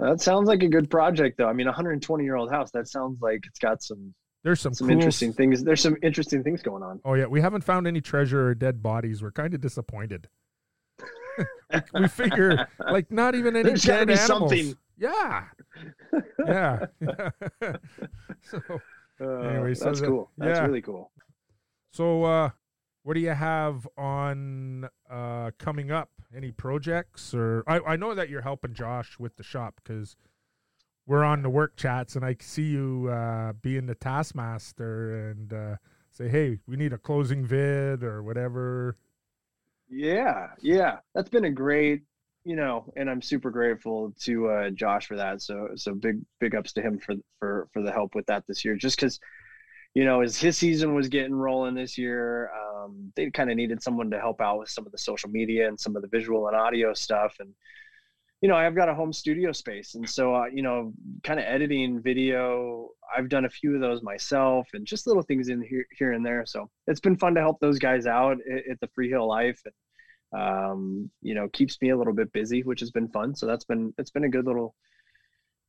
[0.00, 1.48] That sounds like a good project, though.
[1.48, 2.70] I mean, a 120 year old house.
[2.72, 5.62] That sounds like it's got some There's some some cool interesting things.
[5.62, 7.00] There's some interesting things going on.
[7.04, 9.22] Oh yeah, we haven't found any treasure or dead bodies.
[9.22, 10.28] We're kind of disappointed.
[11.94, 14.26] we figure like not even any There's dead be animals.
[14.50, 14.74] something.
[14.98, 15.44] Yeah.
[16.46, 16.86] Yeah.
[18.42, 18.60] so
[19.20, 20.30] Uh, Anyway, so that's cool.
[20.38, 20.66] That's yeah.
[20.66, 21.10] really cool.
[21.92, 22.50] so uh
[23.02, 26.10] what do you have on uh coming up?
[26.34, 30.16] Any projects or I, I know that you're helping Josh with the shop because
[31.06, 35.76] we're on the work chats and I see you uh being the taskmaster and uh
[36.10, 38.96] say, Hey, we need a closing vid or whatever.
[39.88, 42.02] Yeah, yeah, that's been a great,
[42.44, 45.42] you know, and I'm super grateful to uh, Josh for that.
[45.42, 48.64] So, so big, big ups to him for for for the help with that this
[48.64, 48.76] year.
[48.76, 49.18] Just because,
[49.94, 53.82] you know, as his season was getting rolling this year, um, they kind of needed
[53.82, 56.46] someone to help out with some of the social media and some of the visual
[56.46, 57.36] and audio stuff.
[57.40, 57.52] And
[58.40, 61.46] you know, I've got a home studio space, and so uh, you know, kind of
[61.46, 62.88] editing video.
[63.14, 66.24] I've done a few of those myself, and just little things in here, here and
[66.24, 66.46] there.
[66.46, 70.40] So it's been fun to help those guys out at, at the Freeheel Life, and
[70.40, 73.34] um, you know, keeps me a little bit busy, which has been fun.
[73.34, 74.74] So that's been it's been a good little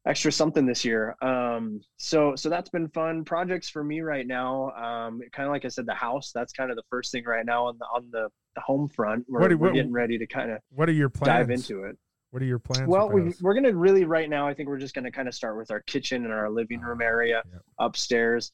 [0.06, 1.16] extra something this year.
[1.22, 3.24] Um, so so that's been fun.
[3.24, 6.32] Projects for me right now, um, kind of like I said, the house.
[6.34, 9.26] That's kind of the first thing right now on the on the, the home front.
[9.30, 11.28] We're, What do- we're what- getting ready to kind of What are your plans?
[11.28, 11.98] dive into it.
[12.32, 12.88] What are your plans?
[12.88, 13.42] Well, we, those?
[13.42, 14.48] we're gonna really right now.
[14.48, 17.02] I think we're just gonna kind of start with our kitchen and our living room
[17.02, 17.60] area Yeah.
[17.80, 18.52] upstairs.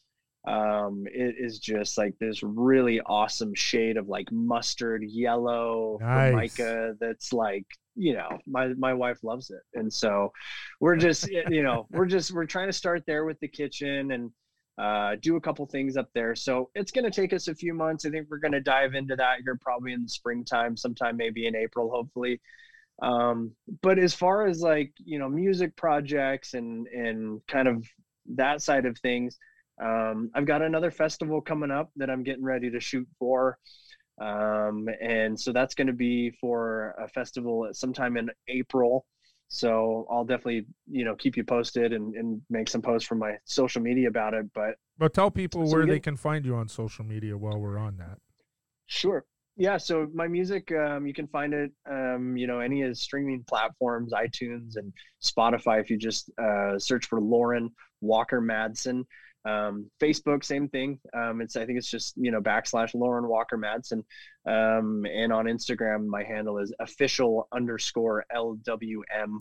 [0.47, 6.31] Um, it is just like this really awesome shade of like mustard yellow Nice.
[6.55, 6.95] formica.
[6.99, 7.65] That's like
[7.97, 10.31] you know my my wife loves it, and so
[10.79, 14.31] we're just you know we're just we're trying to start there with the kitchen and
[14.77, 16.35] uh, do a couple things up there.
[16.35, 18.05] So it's going to take us a few months.
[18.05, 21.47] I think we're going to dive into that here probably in the springtime, sometime maybe
[21.47, 22.39] in April, hopefully.
[23.01, 27.85] Um, but as far as like you know, music projects and and kind of
[28.35, 29.37] that side of things,
[29.81, 33.57] um, I've got another festival coming up that I'm getting ready to shoot for.
[34.19, 39.05] Um, and so that's going to be for a festival sometime in April.
[39.49, 43.35] So I'll definitely, you know, keep you posted and, and make some posts from my
[43.45, 44.45] social media about it.
[44.53, 47.77] But But tell people So where they can find you on social media while we're
[47.77, 48.17] on that.
[48.87, 49.23] Sure.
[49.55, 49.77] Yeah.
[49.77, 53.43] So my music, um, you can find it, um, you know, any of the streaming
[53.47, 54.93] platforms, iTunes and
[55.23, 55.79] Spotify.
[55.79, 57.69] If you just uh, search for Lorin
[58.01, 59.03] Walker Madsen,
[59.47, 60.99] um, Facebook, same thing.
[61.15, 64.03] Um, it's I think it's just you know backslash Lorin Walker Madsen,
[64.45, 69.39] um, and on Instagram, my handle is official underscore LWM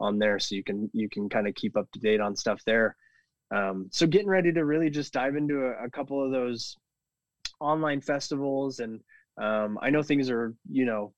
[0.00, 2.60] on there, so you can you can kind of keep up to date on stuff
[2.66, 2.96] there.
[3.54, 6.76] Um, so getting ready to really just dive into a, a couple of those
[7.60, 9.00] online festivals and
[9.40, 11.12] um, i know things are you know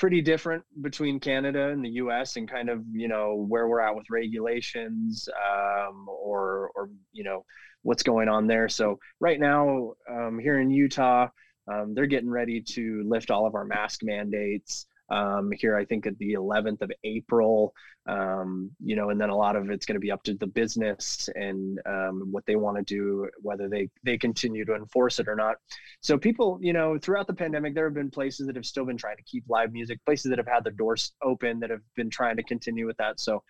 [0.00, 3.94] pretty different between canada and the us and kind of you know where we're at
[3.94, 7.44] with regulations um, or or you know
[7.82, 8.68] what's going on there.
[8.68, 11.28] So right now um, here in utah
[11.70, 16.06] um, they're getting ready to lift all of our mask mandates um, here i think
[16.06, 17.74] at the 11th of april.
[18.06, 20.46] Um, you know and then a lot of it's going to be up to the
[20.46, 25.28] business and um, what they want to do whether they they continue to enforce it
[25.28, 25.56] or not.
[26.00, 28.96] So people you know throughout the pandemic there have been places that have still been
[28.96, 32.10] trying to keep live music places that have had their doors open that have been
[32.10, 33.20] trying to continue with that.
[33.20, 33.42] So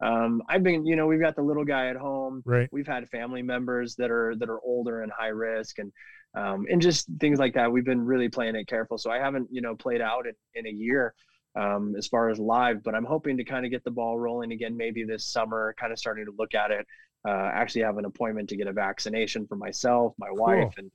[0.00, 2.42] um, i've been you know we've got the little guy at home.
[2.46, 2.68] Right.
[2.72, 5.92] we've had family members that are that are older and high risk and
[6.38, 8.98] um, and just things like that we've been really playing it careful.
[8.98, 11.14] So i haven't you know played out in, in a year
[11.56, 14.52] um, as far as live but i'm hoping to kind of get the ball rolling
[14.52, 16.86] again maybe this summer kind of starting to look at it.
[17.26, 20.90] Uh, actually have an appointment to get a vaccination for myself my wife and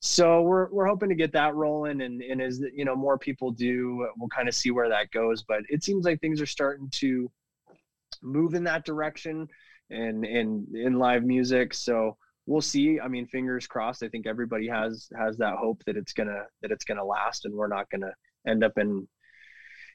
[0.00, 3.50] so we're, we're hoping to get that rolling and, and as you know more people
[3.50, 5.42] do we'll kind of see where that goes.
[5.42, 7.30] But it seems like things are starting to
[8.22, 9.48] move in that direction
[9.90, 11.74] and and in live music.
[11.74, 12.16] So
[12.48, 16.12] we'll see i mean fingers crossed i think everybody has has that hope that it's
[16.12, 18.12] gonna that it's gonna last and we're not gonna
[18.46, 19.06] end up in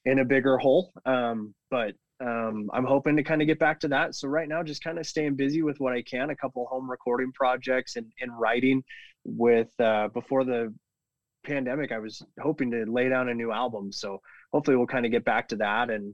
[0.05, 1.93] in a bigger hole um but
[2.23, 4.99] um i'm hoping to kind of get back to that so right now just kind
[4.99, 8.83] of staying busy with what i can a couple home recording projects and, and writing
[9.25, 10.71] with uh before the
[11.43, 14.21] pandemic i was hoping to lay down a new album so
[14.53, 16.13] hopefully we'll kind of get back to that and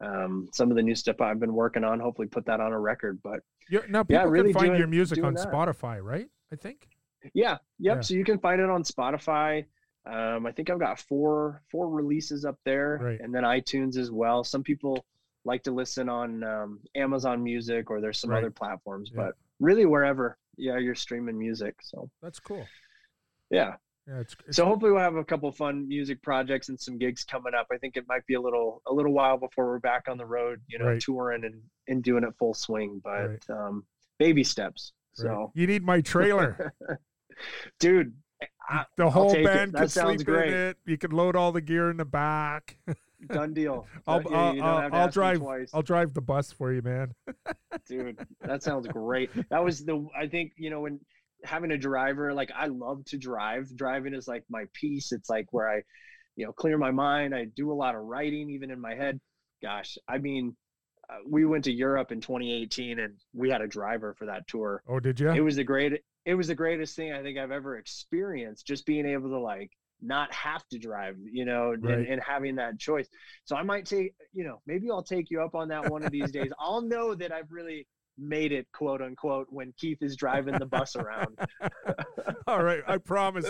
[0.00, 2.00] um, some of the new stuff I've been working on.
[2.00, 3.18] Hopefully, put that on a record.
[3.22, 3.40] But
[3.70, 5.46] You, now people Yeah, really can find doing- your music on that.
[5.48, 6.28] Spotify, right?
[6.52, 6.88] I think.
[7.34, 7.60] yeah, yep.
[7.78, 8.00] Yeah.
[8.00, 9.64] So you can find it on Spotify.
[10.06, 13.20] Um, I think I've got four four releases up there, Right.
[13.20, 14.42] and then iTunes as well.
[14.44, 15.04] Some people
[15.44, 18.38] like to listen on um, Amazon Music or there's some Right.
[18.38, 19.22] other platforms, Yeah.
[19.26, 21.76] but really wherever yeah, you're streaming music.
[21.82, 22.66] So That's cool.
[23.50, 23.76] yeah.
[24.08, 27.24] Yeah, it's, it's So hopefully we'll have a couple fun music projects and some gigs
[27.24, 27.66] coming up.
[27.70, 30.24] I think it might be a little a little while before we're back on the
[30.24, 31.00] road, you know, Right.
[31.00, 33.00] touring and and doing it full swing.
[33.04, 33.50] But Right.
[33.50, 33.84] um,
[34.18, 34.92] baby steps.
[35.18, 35.24] right.
[35.26, 36.72] So, you need my trailer.
[37.80, 38.14] dude,
[38.68, 40.48] I, the whole band can sleep great.
[40.48, 40.76] in it.
[40.86, 42.78] You can load all the gear in the back.
[43.28, 43.86] done deal.
[44.06, 45.70] I'll I'll, you I'll, I'll drive twice.
[45.74, 47.14] I'll drive the bus for you, man.
[47.86, 50.98] dude that sounds great that was the i think you know when
[51.44, 55.12] having a driver like i love to drive driving is like my peace.
[55.12, 55.80] it's like where i
[56.36, 59.18] you know clear my mind i do a lot of writing even in my head
[59.62, 60.56] gosh i mean
[61.10, 64.82] uh, we went to europe in 2018 and we had a driver for that tour
[64.88, 65.30] Oh, did you?
[65.32, 68.84] it was the great it was the greatest thing i think i've ever experienced just
[68.86, 69.70] being able to like
[70.00, 72.08] not have to drive you know and, Right.
[72.08, 73.08] and having that choice
[73.44, 76.12] so i might take you know maybe i'll take you up on that one of
[76.12, 77.86] these days i'll know that i've really
[78.18, 81.38] made it quote unquote when keith is driving the bus around
[82.48, 83.48] all right, I promise.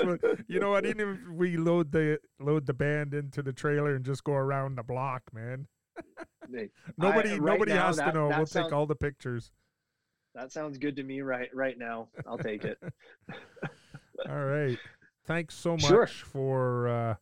[0.49, 0.85] You know what?
[0.85, 4.33] Didn't even if we load the load the band into the trailer and just go
[4.33, 5.67] around the block, man.
[6.99, 8.27] Nobody right nobody now, has that- to know.
[8.29, 9.53] We'll sounds- take all the pictures.
[10.35, 12.79] that sounds good to me right right now i'll take it
[14.29, 14.77] All right.
[15.27, 16.07] Thanks so much Sure.
[16.07, 17.15] for uh,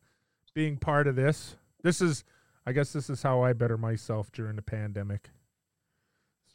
[0.55, 1.55] being part of this.
[1.83, 2.23] This is,
[2.65, 5.29] I guess, this is how I better myself during the pandemic.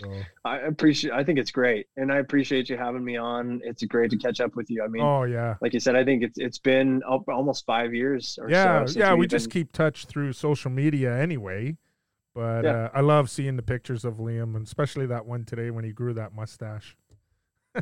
[0.02, 0.10] So,
[0.44, 4.10] i appreciate i think it's great and i appreciate you having me on it's great
[4.10, 6.38] to catch up with you i mean oh yeah, like you said i think it's
[6.38, 9.14] it's been al- almost five years or yeah, so yeah.
[9.14, 11.76] We just been- keep touch through social media anyway.
[12.34, 12.84] But Yeah.
[12.84, 15.92] uh, I love seeing the pictures of Liam, and especially that one today when he
[15.92, 16.96] grew that mustache.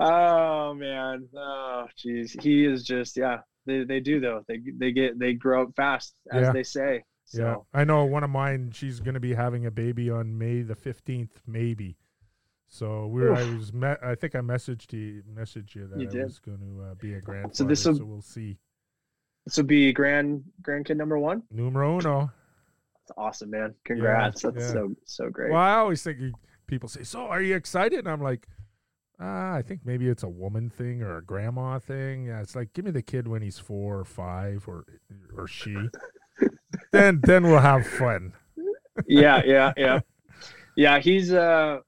[0.00, 5.18] oh man oh jeez he is just yeah they, they do though they they get
[5.18, 6.52] they grow up fast as Yeah.
[6.52, 7.02] they say
[7.34, 7.42] so
[7.74, 8.70] Yeah, I know one of mine.
[8.72, 11.96] She's going to be having a baby on May the fifteenth, maybe.
[12.68, 13.34] So we're.
[13.34, 13.72] I was.
[13.72, 15.22] Me- I think I messaged you.
[15.32, 17.54] Messaged you that You I was going to uh, be a grandfather.
[17.54, 18.58] So this will- so we'll see.
[19.44, 22.30] this will be grand grandkid number one Numero uno.
[23.06, 24.72] That's awesome man congrats that's yeah.
[24.72, 26.18] so so great Well, I always think
[26.66, 28.48] people say, "So, are you excited?" And I'm like,
[29.20, 32.24] ah, I think maybe it's a woman thing or a grandma thing.
[32.24, 34.86] Yeah, it's like give me the kid when he's four or five or
[35.36, 35.74] or she.
[36.94, 38.32] then then we'll have fun.
[39.06, 40.00] yeah yeah yeah
[40.76, 41.78] yeah he's uh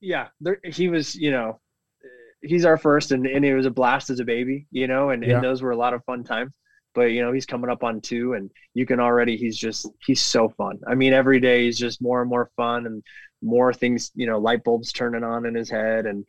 [0.00, 1.60] yeah there, he was you know
[2.42, 5.22] he's our first and, and it was a blast as a baby you know and,
[5.22, 5.34] Yeah.
[5.36, 6.56] and those were a lot of fun times
[6.94, 10.20] but you know he's coming up on two and you can already he's just he's
[10.20, 13.02] so fun i mean every day he's just more and more fun and
[13.42, 16.24] more things you know light bulbs turning on in his head and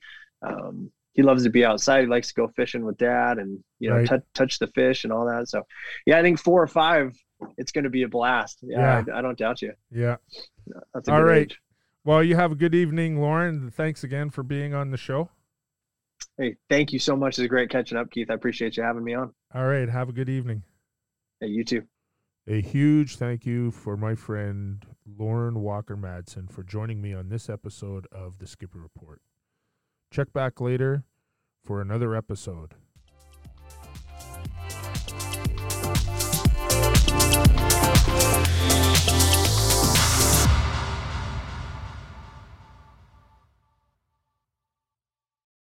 [0.46, 3.90] um he loves to be outside he likes to go fishing with dad and you
[3.90, 4.08] know Right.
[4.08, 5.64] touch touch the fish and all that so
[6.06, 7.14] yeah i think four or five
[7.58, 10.18] it's going to be a blast yeah, I, I don't doubt you Yeah.
[10.94, 11.44] that's All right.
[11.44, 11.60] age.
[12.06, 13.72] Well, you have a good evening, Lorin.
[13.72, 15.30] Thanks again for being on the show.
[16.38, 17.40] Hey, thank you so much.
[17.40, 18.30] It's great catching up, Keith.
[18.30, 19.34] I appreciate you having me on.
[19.54, 19.88] All right.
[19.88, 20.64] Have a good evening.
[21.40, 21.84] Hey, you too.
[22.46, 27.50] A huge thank you for my friend Lorin Walker Madsen for joining me on this
[27.50, 29.22] episode of the Skipper Report.
[30.12, 31.06] Check back later
[31.64, 32.74] for another episode.